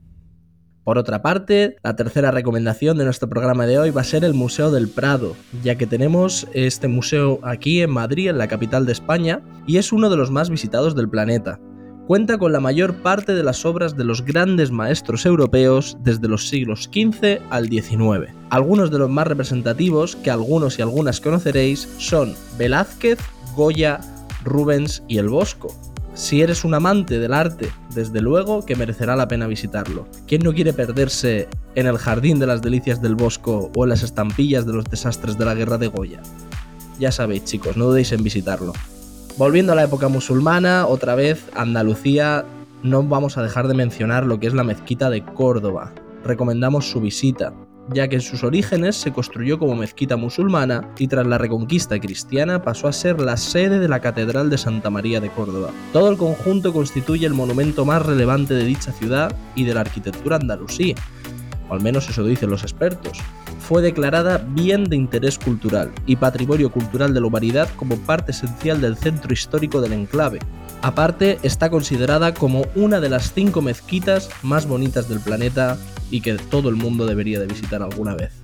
Por 0.85 0.99
otra 0.99 1.23
parte, 1.23 1.77
la 1.85 1.95
tercera 1.95 2.31
recomendación 2.31 2.99
de 2.99 3.05
nuestro 3.05 3.29
programa 3.29 3.67
de 3.67 3.79
hoy 3.79 3.91
va 3.91 4.01
a 4.01 4.05
ser 4.05 4.25
el 4.25 4.35
Museo 4.35 4.71
del 4.73 4.89
Prado, 4.89 5.37
ya 5.63 5.77
que 5.77 5.87
tenemos 5.87 6.49
este 6.55 6.89
museo 6.89 7.39
aquí 7.43 7.83
en 7.83 7.91
Madrid, 7.91 8.31
en 8.31 8.39
la 8.39 8.49
capital 8.49 8.87
de 8.87 8.93
España, 8.93 9.43
y 9.67 9.77
es 9.77 9.93
uno 9.93 10.11
de 10.11 10.17
los 10.17 10.33
más 10.33 10.51
visitados 10.51 10.97
del 10.97 11.09
planeta 11.09 11.61
cuenta 12.07 12.39
con 12.39 12.53
la 12.53 12.61
mayor 12.61 12.95
parte 12.97 13.35
de 13.35 13.43
las 13.43 13.65
obras 13.65 13.97
de 13.97 14.05
los 14.05 14.25
grandes 14.25 14.71
maestros 14.71 15.25
europeos 15.27 15.97
desde 16.01 16.29
los 16.29 16.49
siglos 16.49 16.91
XV 16.93 17.41
al 17.51 17.69
XIX. 17.69 18.33
Algunos 18.51 18.91
de 18.91 18.99
los 18.99 19.11
más 19.11 19.27
representativos, 19.27 20.17
que 20.17 20.31
algunos 20.31 20.79
y 20.79 20.83
algunas 20.83 21.21
conoceréis, 21.21 21.89
son 21.99 22.35
Velázquez, 22.59 23.19
Goya, 23.55 24.01
Rubens 24.45 25.03
y 25.09 25.19
el 25.19 25.29
Bosco. 25.29 25.75
Si 26.15 26.43
eres 26.43 26.65
un 26.65 26.75
amante 26.75 27.19
del 27.19 27.33
arte, 27.33 27.71
desde 27.95 28.21
luego 28.21 28.67
que 28.67 28.77
merecerá 28.77 29.17
la 29.17 29.29
pena 29.29 29.47
visitarlo. 29.47 30.07
¿Quién 30.27 30.43
no 30.43 30.53
quiere 30.53 30.75
perderse 30.75 31.49
en 31.75 31.87
el 31.87 31.97
Jardín 31.97 32.39
de 32.39 32.47
las 32.47 32.61
Delicias 32.61 33.01
del 33.01 33.15
Bosco 33.15 33.71
o 33.75 33.85
en 33.85 33.91
las 33.91 34.03
estampillas 34.03 34.67
de 34.67 34.75
los 34.75 34.85
desastres 34.85 35.39
de 35.39 35.45
la 35.47 35.55
Guerra 35.55 35.79
de 35.79 35.87
Goya? 35.87 36.21
Ya 36.99 37.11
sabéis 37.13 37.45
chicos, 37.45 37.79
no 37.79 37.87
dudéis 37.87 38.13
en 38.13 38.23
visitarlo. 38.23 38.75
Volviendo 39.39 39.73
a 39.73 39.75
la 39.75 39.85
época 39.85 40.09
musulmana, 40.09 40.87
otra 40.87 41.15
vez 41.15 41.47
Andalucía, 41.55 42.45
no 42.83 43.03
vamos 43.03 43.39
a 43.39 43.43
dejar 43.43 43.67
de 43.67 43.75
mencionar 43.75 44.27
lo 44.27 44.39
que 44.39 44.47
es 44.47 44.53
la 44.53 44.63
mezquita 44.63 45.09
de 45.09 45.25
Córdoba. 45.25 45.91
Recomendamos 46.23 46.91
su 46.91 47.01
visita, 47.01 47.55
ya 47.95 48.09
que 48.09 48.17
en 48.17 48.21
sus 48.21 48.45
orígenes 48.45 48.95
se 48.95 49.11
construyó 49.11 49.59
como 49.59 49.75
mezquita 49.75 50.17
musulmana 50.17 50.87
y 50.99 51.09
tras 51.09 51.27
la 51.27 51.39
reconquista 51.39 51.99
cristiana 51.99 52.63
pasó 52.63 52.89
a 52.89 52.93
ser 52.93 53.21
la 53.21 53.39
sede 53.39 53.79
de 53.79 53.89
la 53.89 54.01
Catedral 54.01 54.51
de 54.51 54.59
Santa 54.59 54.91
María 54.91 55.19
de 55.19 55.31
Córdoba. 55.31 55.71
Todo 55.95 56.11
el 56.11 56.19
conjunto 56.19 56.75
constituye 56.75 57.27
el 57.27 57.35
monumento 57.35 57.87
más 57.87 58.05
relevante 58.05 58.53
de 58.53 58.65
dicha 58.65 58.93
ciudad 58.93 59.35
y 59.55 59.65
de 59.65 59.73
la 59.73 59.81
arquitectura 59.81 60.37
andalusí, 60.37 60.95
al 61.73 61.81
menos 61.81 62.09
eso 62.09 62.25
dicen 62.25 62.51
los 62.51 62.63
expertos 62.63 63.19
fue 63.63 63.81
declarada 63.81 64.39
Bien 64.39 64.85
de 64.85 64.97
Interés 64.97 65.39
Cultural 65.39 65.93
y 66.05 66.17
Patrimonio 66.17 66.71
Cultural 66.71 67.15
de 67.15 67.21
la 67.21 67.27
Humanidad 67.27 67.69
como 67.77 67.97
parte 67.97 68.33
esencial 68.33 68.81
del 68.81 68.97
centro 68.97 69.33
histórico 69.33 69.81
del 69.81 69.93
enclave. 69.93 70.41
Aparte, 70.83 71.39
está 71.43 71.71
considerada 71.71 72.35
como 72.35 72.67
una 72.75 73.01
de 73.01 73.09
las 73.09 73.33
cinco 73.33 73.63
mezquitas 73.63 74.29
más 74.43 74.67
bonitas 74.67 75.09
del 75.09 75.21
planeta 75.21 75.79
y 76.11 76.21
que 76.21 76.35
todo 76.35 76.69
el 76.69 76.77
mundo 76.77 77.07
debería 77.07 77.39
de 77.39 77.47
visitar 77.47 77.83
alguna 77.83 78.15
vez 78.15 78.42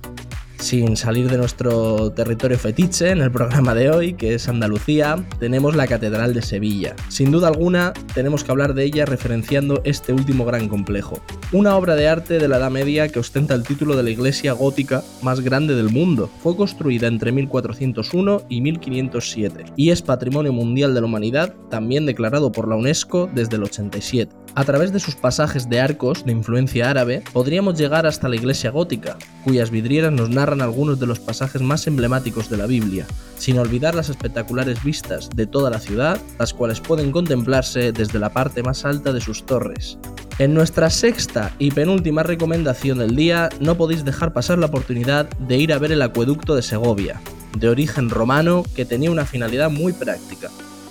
sin 0.59 0.97
salir 0.97 1.29
de 1.29 1.37
nuestro 1.37 2.11
territorio 2.11 2.57
fetiche 2.57 3.09
en 3.09 3.21
el 3.21 3.31
programa 3.31 3.73
de 3.73 3.89
hoy, 3.89 4.13
que 4.13 4.35
es 4.35 4.47
Andalucía, 4.49 5.25
tenemos 5.39 5.75
la 5.75 5.87
Catedral 5.87 6.33
de 6.33 6.41
Sevilla. 6.41 6.95
Sin 7.07 7.31
duda 7.31 7.47
alguna, 7.47 7.93
tenemos 8.13 8.43
que 8.43 8.51
hablar 8.51 8.73
de 8.73 8.83
ella 8.83 9.05
referenciando 9.05 9.81
este 9.85 10.13
último 10.13 10.45
gran 10.45 10.67
complejo. 10.67 11.21
Una 11.51 11.75
obra 11.75 11.95
de 11.95 12.07
arte 12.07 12.39
de 12.39 12.47
la 12.47 12.57
Edad 12.57 12.71
Media 12.71 13.07
que 13.07 13.19
ostenta 13.19 13.55
el 13.55 13.63
título 13.63 13.95
de 13.95 14.03
la 14.03 14.09
iglesia 14.09 14.53
gótica 14.53 15.03
más 15.21 15.41
grande 15.41 15.75
del 15.75 15.89
mundo. 15.89 16.29
Fue 16.43 16.55
construida 16.55 17.07
entre 17.07 17.31
1401 17.31 18.43
y 18.49 18.61
1507 18.61 19.65
y 19.75 19.89
es 19.89 20.01
Patrimonio 20.01 20.53
Mundial 20.53 20.93
de 20.93 21.01
la 21.01 21.07
Humanidad, 21.07 21.55
también 21.69 22.05
declarado 22.05 22.51
por 22.51 22.67
la 22.67 22.75
UNESCO 22.75 23.29
desde 23.33 23.55
el 23.55 23.63
87. 23.63 24.38
A 24.55 24.63
través 24.65 24.91
de 24.91 24.99
sus 24.99 25.15
pasajes 25.15 25.69
de 25.69 25.79
arcos 25.79 26.25
de 26.25 26.31
influencia 26.31 26.89
árabe, 26.89 27.23
podríamos 27.33 27.77
llegar 27.77 28.05
hasta 28.05 28.27
la 28.27 28.35
iglesia 28.35 28.71
gótica, 28.71 29.17
cuyas 29.43 29.69
vidrieras 29.69 30.11
nos 30.11 30.29
narran 30.29 30.61
algunos 30.61 30.99
de 30.99 31.05
los 31.05 31.19
pasajes 31.19 31.61
más 31.61 31.85
emblemáticos 31.87 32.49
de 32.49 32.57
la 32.57 32.65
Biblia, 32.65 33.05
sin 33.37 33.59
olvidar 33.59 33.95
las 33.95 34.09
espectaculares 34.09 34.83
vistas 34.83 35.29
de 35.35 35.45
toda 35.45 35.69
la 35.69 35.79
ciudad, 35.79 36.19
las 36.39 36.53
cuales 36.53 36.79
pueden 36.81 37.11
contemplarse 37.11 37.91
desde 37.91 38.19
la 38.19 38.33
parte 38.33 38.63
más 38.63 38.85
alta 38.85 39.13
de 39.13 39.21
sus 39.21 39.45
torres. 39.45 39.97
En 40.39 40.53
nuestra 40.53 40.89
sexta 40.89 41.53
y 41.59 41.71
penúltima 41.71 42.23
recomendación 42.23 42.97
del 42.97 43.15
día, 43.15 43.49
no 43.59 43.75
podéis 43.75 44.03
dejar 44.03 44.33
pasar 44.33 44.57
la 44.57 44.67
oportunidad 44.67 45.29
de 45.37 45.57
ir 45.57 45.73
a 45.73 45.77
ver 45.77 45.91
el 45.91 46.01
acueducto 46.01 46.55
de 46.55 46.63
Segovia, 46.63 47.21
de 47.57 47.69
origen 47.69 48.09
romano 48.09 48.63
que 48.75 48.85
tenía 48.85 49.11
una 49.11 49.25
finalidad 49.25 49.69
muy 49.69 49.93
práctica 49.93 50.49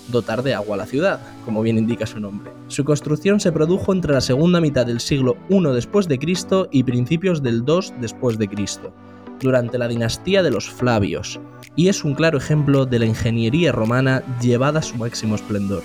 dotar 0.08 0.42
de 0.42 0.54
agua 0.54 0.74
a 0.74 0.78
la 0.78 0.86
ciudad, 0.86 1.20
como 1.44 1.62
bien 1.62 1.78
indica 1.78 2.06
su 2.06 2.20
nombre. 2.20 2.50
Su 2.68 2.84
construcción 2.84 3.40
se 3.40 3.52
produjo 3.52 3.92
entre 3.92 4.12
la 4.12 4.20
segunda 4.20 4.60
mitad 4.60 4.86
del 4.86 5.00
siglo 5.00 5.36
I 5.48 5.60
después 5.74 6.08
de 6.08 6.18
Cristo 6.18 6.68
y 6.70 6.82
principios 6.82 7.42
del 7.42 7.64
II 7.66 7.92
después 8.00 8.38
de 8.38 8.48
Cristo, 8.48 8.92
durante 9.40 9.78
la 9.78 9.88
dinastía 9.88 10.42
de 10.42 10.50
los 10.50 10.68
Flavios, 10.68 11.40
y 11.76 11.88
es 11.88 12.04
un 12.04 12.14
claro 12.14 12.38
ejemplo 12.38 12.86
de 12.86 12.98
la 12.98 13.06
ingeniería 13.06 13.72
romana 13.72 14.22
llevada 14.40 14.80
a 14.80 14.82
su 14.82 14.96
máximo 14.96 15.34
esplendor. 15.34 15.82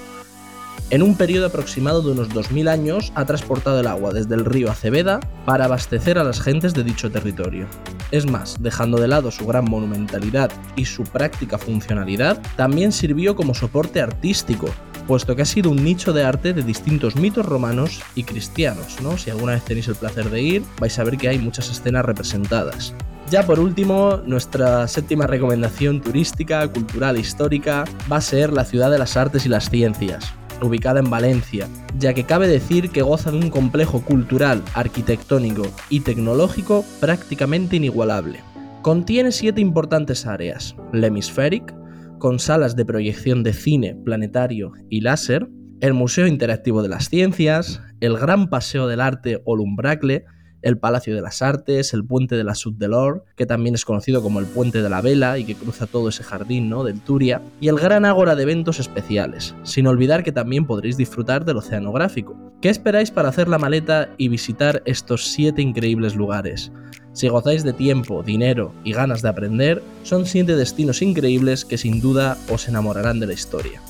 En 0.89 1.01
un 1.01 1.15
periodo 1.15 1.47
aproximado 1.47 2.01
de 2.01 2.11
unos 2.11 2.29
2000 2.33 2.67
años 2.67 3.11
ha 3.15 3.25
transportado 3.25 3.79
el 3.79 3.87
agua 3.87 4.11
desde 4.11 4.35
el 4.35 4.45
río 4.45 4.69
Aceveda 4.69 5.19
para 5.45 5.65
abastecer 5.65 6.19
a 6.19 6.23
las 6.23 6.39
gentes 6.41 6.73
de 6.73 6.83
dicho 6.83 7.09
territorio. 7.09 7.67
Es 8.13 8.27
más, 8.27 8.57
dejando 8.61 8.99
de 8.99 9.07
lado 9.07 9.31
su 9.31 9.47
gran 9.47 9.65
monumentalidad 9.65 10.51
y 10.75 10.85
su 10.85 11.01
práctica 11.01 11.57
funcionalidad, 11.57 12.39
también 12.55 12.91
sirvió 12.91 13.35
como 13.35 13.55
soporte 13.55 14.01
artístico, 14.01 14.67
puesto 15.07 15.35
que 15.35 15.41
ha 15.41 15.45
sido 15.45 15.71
un 15.71 15.83
nicho 15.83 16.13
de 16.13 16.23
arte 16.23 16.53
de 16.53 16.61
distintos 16.61 17.15
mitos 17.15 17.43
romanos 17.43 18.03
y 18.13 18.23
cristianos, 18.23 19.01
¿no? 19.01 19.17
Si 19.17 19.31
alguna 19.31 19.53
vez 19.53 19.65
tenéis 19.65 19.87
el 19.87 19.95
placer 19.95 20.29
de 20.29 20.43
ir, 20.43 20.63
vais 20.79 20.99
a 20.99 21.03
ver 21.03 21.17
que 21.17 21.27
hay 21.27 21.39
muchas 21.39 21.71
escenas 21.71 22.05
representadas. 22.05 22.93
Ya 23.31 23.47
por 23.47 23.59
último, 23.59 24.21
nuestra 24.27 24.87
séptima 24.87 25.25
recomendación 25.25 25.99
turística, 25.99 26.67
cultural 26.67 27.15
e 27.15 27.21
histórica 27.21 27.83
va 28.11 28.17
a 28.17 28.21
ser 28.21 28.53
la 28.53 28.63
ciudad 28.63 28.91
de 28.91 28.99
las 28.99 29.17
artes 29.17 29.47
y 29.47 29.49
las 29.49 29.71
ciencias, 29.71 30.31
ubicada 30.63 30.99
en 30.99 31.09
Valencia, 31.09 31.67
ya 31.97 32.13
que 32.13 32.23
cabe 32.23 32.47
decir 32.47 32.89
que 32.89 33.01
goza 33.01 33.31
de 33.31 33.37
un 33.37 33.49
complejo 33.49 34.01
cultural, 34.01 34.63
arquitectónico 34.73 35.63
y 35.89 36.01
tecnológico 36.01 36.85
prácticamente 36.99 37.75
inigualable. 37.75 38.39
Contiene 38.81 39.31
siete 39.31 39.61
importantes 39.61 40.25
áreas, 40.25 40.75
el 40.91 41.03
Hemispheric, 41.03 41.73
con 42.19 42.39
salas 42.39 42.75
de 42.75 42.85
proyección 42.85 43.43
de 43.43 43.53
cine, 43.53 43.95
planetario 44.03 44.73
y 44.89 45.01
láser, 45.01 45.47
el 45.81 45.93
Museo 45.93 46.27
Interactivo 46.27 46.81
de 46.81 46.89
las 46.89 47.09
Ciencias, 47.09 47.81
el 47.99 48.17
Gran 48.17 48.49
Paseo 48.49 48.87
del 48.87 49.01
Arte 49.01 49.41
o 49.45 49.55
Lumbracle, 49.55 50.25
el 50.63 50.77
Palacio 50.77 51.13
de 51.13 51.21
las 51.21 51.41
Artes, 51.41 51.93
el 51.93 52.03
Puente 52.03 52.35
de 52.35 52.43
la 52.43 52.55
Sud 52.55 52.73
de 52.73 52.87
Lor, 52.87 53.25
que 53.35 53.45
también 53.45 53.75
es 53.75 53.85
conocido 53.85 54.23
como 54.23 54.39
el 54.39 54.47
Puente 54.47 54.81
de 54.81 54.89
la 54.89 55.01
Vela 55.01 55.37
y 55.37 55.45
que 55.45 55.55
cruza 55.55 55.85
todo 55.85 56.09
ese 56.09 56.23
jardín 56.23 56.69
¿no? 56.69 56.83
del 56.83 57.01
Turia, 57.01 57.41
y 57.59 57.67
el 57.67 57.77
Gran 57.77 58.05
Ágora 58.05 58.35
de 58.35 58.43
eventos 58.43 58.79
especiales, 58.79 59.53
sin 59.63 59.85
olvidar 59.87 60.23
que 60.23 60.31
también 60.31 60.65
podréis 60.65 60.97
disfrutar 60.97 61.45
del 61.45 61.57
oceanográfico. 61.57 62.35
¿Qué 62.61 62.69
esperáis 62.69 63.11
para 63.11 63.29
hacer 63.29 63.47
la 63.47 63.59
maleta 63.59 64.09
y 64.17 64.29
visitar 64.29 64.81
estos 64.85 65.27
siete 65.27 65.61
increíbles 65.61 66.15
lugares? 66.15 66.71
Si 67.11 67.27
gozáis 67.27 67.63
de 67.63 67.73
tiempo, 67.73 68.23
dinero 68.23 68.73
y 68.83 68.93
ganas 68.93 69.21
de 69.21 69.29
aprender, 69.29 69.83
son 70.01 70.25
siete 70.25 70.55
destinos 70.55 71.01
increíbles 71.01 71.63
que 71.63 71.77
sin 71.77 72.01
duda 72.01 72.37
os 72.49 72.67
enamorarán 72.67 73.19
de 73.19 73.27
la 73.27 73.33
historia. 73.33 73.81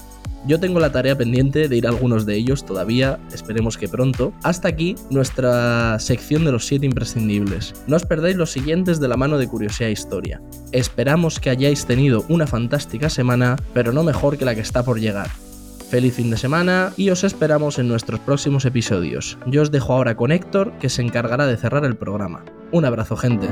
Yo 0.45 0.59
tengo 0.59 0.81
la 0.81 0.91
tarea 0.91 1.17
pendiente 1.17 1.69
de 1.69 1.77
ir 1.77 1.87
a 1.87 1.89
algunos 1.89 2.25
de 2.25 2.35
ellos 2.35 2.65
todavía, 2.65 3.17
esperemos 3.33 3.77
que 3.77 3.87
pronto. 3.87 4.33
Hasta 4.43 4.67
aquí 4.67 4.95
nuestra 5.09 5.97
sección 5.99 6.43
de 6.43 6.51
los 6.51 6.65
7 6.65 6.85
imprescindibles. 6.85 7.73
No 7.87 7.95
os 7.95 8.05
perdáis 8.05 8.35
los 8.35 8.51
siguientes 8.51 8.99
de 8.99 9.07
la 9.07 9.15
mano 9.15 9.37
de 9.37 9.47
Curiosidad 9.47 9.89
e 9.89 9.93
Historia. 9.93 10.41
Esperamos 10.73 11.39
que 11.39 11.49
hayáis 11.49 11.85
tenido 11.85 12.25
una 12.27 12.45
fantástica 12.45 13.09
semana, 13.09 13.55
pero 13.73 13.93
no 13.93 14.03
mejor 14.03 14.37
que 14.37 14.43
la 14.43 14.53
que 14.53 14.61
está 14.61 14.83
por 14.83 14.99
llegar. 14.99 15.29
Feliz 15.89 16.15
fin 16.15 16.29
de 16.29 16.37
semana 16.37 16.91
y 16.97 17.09
os 17.11 17.23
esperamos 17.23 17.79
en 17.79 17.87
nuestros 17.87 18.19
próximos 18.19 18.65
episodios. 18.65 19.37
Yo 19.45 19.61
os 19.61 19.71
dejo 19.71 19.93
ahora 19.93 20.17
con 20.17 20.31
Héctor, 20.31 20.73
que 20.79 20.89
se 20.89 21.03
encargará 21.03 21.45
de 21.45 21.55
cerrar 21.55 21.85
el 21.85 21.95
programa. 21.95 22.43
Un 22.71 22.83
abrazo 22.83 23.15
gente. 23.15 23.47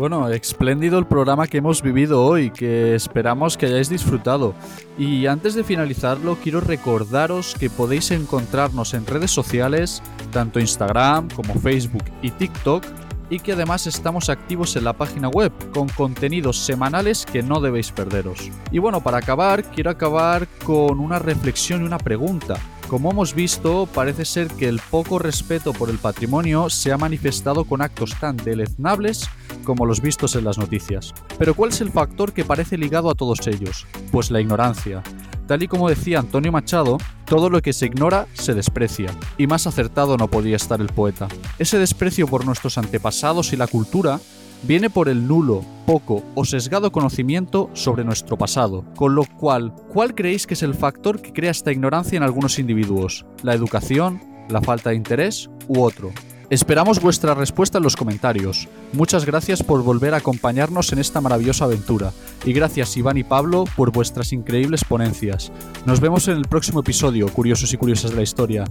Bueno, 0.00 0.26
espléndido 0.30 0.98
el 0.98 1.04
programa 1.04 1.46
que 1.46 1.58
hemos 1.58 1.82
vivido 1.82 2.24
hoy, 2.24 2.50
que 2.50 2.94
esperamos 2.94 3.58
que 3.58 3.66
hayáis 3.66 3.90
disfrutado. 3.90 4.54
Y 4.96 5.26
antes 5.26 5.54
de 5.54 5.62
finalizarlo, 5.62 6.38
quiero 6.42 6.62
recordaros 6.62 7.54
que 7.60 7.68
podéis 7.68 8.10
encontrarnos 8.10 8.94
en 8.94 9.04
redes 9.04 9.30
sociales, 9.30 10.02
tanto 10.32 10.58
Instagram 10.58 11.28
como 11.28 11.52
Facebook 11.52 12.04
y 12.22 12.30
TikTok, 12.30 12.82
y 13.28 13.40
que 13.40 13.52
además 13.52 13.86
estamos 13.86 14.30
activos 14.30 14.74
en 14.76 14.84
la 14.84 14.94
página 14.94 15.28
web 15.28 15.52
con 15.74 15.90
contenidos 15.90 16.56
semanales 16.56 17.26
que 17.26 17.42
no 17.42 17.60
debéis 17.60 17.92
perderos. 17.92 18.50
Y 18.70 18.78
bueno, 18.78 19.02
para 19.02 19.18
acabar, 19.18 19.64
quiero 19.64 19.90
acabar 19.90 20.48
con 20.64 20.98
una 20.98 21.18
reflexión 21.18 21.82
y 21.82 21.84
una 21.84 21.98
pregunta. 21.98 22.56
Como 22.90 23.12
hemos 23.12 23.36
visto, 23.36 23.86
parece 23.86 24.24
ser 24.24 24.48
que 24.48 24.66
el 24.66 24.80
poco 24.90 25.20
respeto 25.20 25.72
por 25.72 25.90
el 25.90 25.98
patrimonio 25.98 26.68
se 26.70 26.90
ha 26.90 26.98
manifestado 26.98 27.64
con 27.64 27.82
actos 27.82 28.16
tan 28.18 28.36
deleznables 28.36 29.30
como 29.62 29.86
los 29.86 30.00
vistos 30.00 30.34
en 30.34 30.42
las 30.42 30.58
noticias. 30.58 31.14
Pero 31.38 31.54
¿cuál 31.54 31.70
es 31.70 31.80
el 31.80 31.92
factor 31.92 32.32
que 32.32 32.44
parece 32.44 32.76
ligado 32.76 33.08
a 33.08 33.14
todos 33.14 33.46
ellos? 33.46 33.86
Pues 34.10 34.32
la 34.32 34.40
ignorancia. 34.40 35.04
Tal 35.46 35.62
y 35.62 35.68
como 35.68 35.88
decía 35.88 36.18
Antonio 36.18 36.50
Machado, 36.50 36.98
todo 37.26 37.48
lo 37.48 37.62
que 37.62 37.72
se 37.72 37.86
ignora 37.86 38.26
se 38.34 38.54
desprecia, 38.54 39.14
y 39.38 39.46
más 39.46 39.68
acertado 39.68 40.16
no 40.16 40.26
podía 40.26 40.56
estar 40.56 40.80
el 40.80 40.88
poeta. 40.88 41.28
Ese 41.60 41.78
desprecio 41.78 42.26
por 42.26 42.44
nuestros 42.44 42.76
antepasados 42.76 43.52
y 43.52 43.56
la 43.56 43.68
cultura 43.68 44.18
viene 44.62 44.90
por 44.90 45.08
el 45.08 45.26
nulo, 45.26 45.64
poco 45.86 46.22
o 46.34 46.44
sesgado 46.44 46.92
conocimiento 46.92 47.70
sobre 47.74 48.04
nuestro 48.04 48.36
pasado. 48.36 48.84
Con 48.96 49.14
lo 49.14 49.24
cual, 49.24 49.74
¿cuál 49.92 50.14
creéis 50.14 50.46
que 50.46 50.54
es 50.54 50.62
el 50.62 50.74
factor 50.74 51.20
que 51.20 51.32
crea 51.32 51.50
esta 51.50 51.72
ignorancia 51.72 52.16
en 52.16 52.22
algunos 52.22 52.58
individuos? 52.58 53.26
¿La 53.42 53.54
educación? 53.54 54.22
¿La 54.48 54.60
falta 54.60 54.90
de 54.90 54.96
interés? 54.96 55.50
¿U 55.68 55.82
otro? 55.82 56.10
Esperamos 56.50 57.00
vuestra 57.00 57.34
respuesta 57.34 57.78
en 57.78 57.84
los 57.84 57.94
comentarios. 57.94 58.68
Muchas 58.92 59.24
gracias 59.24 59.62
por 59.62 59.84
volver 59.84 60.14
a 60.14 60.16
acompañarnos 60.16 60.92
en 60.92 60.98
esta 60.98 61.20
maravillosa 61.20 61.66
aventura. 61.66 62.12
Y 62.44 62.52
gracias 62.52 62.96
Iván 62.96 63.18
y 63.18 63.22
Pablo 63.22 63.64
por 63.76 63.92
vuestras 63.92 64.32
increíbles 64.32 64.82
ponencias. 64.84 65.52
Nos 65.86 66.00
vemos 66.00 66.26
en 66.26 66.36
el 66.36 66.46
próximo 66.46 66.80
episodio, 66.80 67.28
curiosos 67.28 67.72
y 67.72 67.76
curiosas 67.76 68.10
de 68.10 68.16
la 68.16 68.22
historia. 68.22 68.64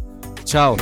Chao. 0.44 0.76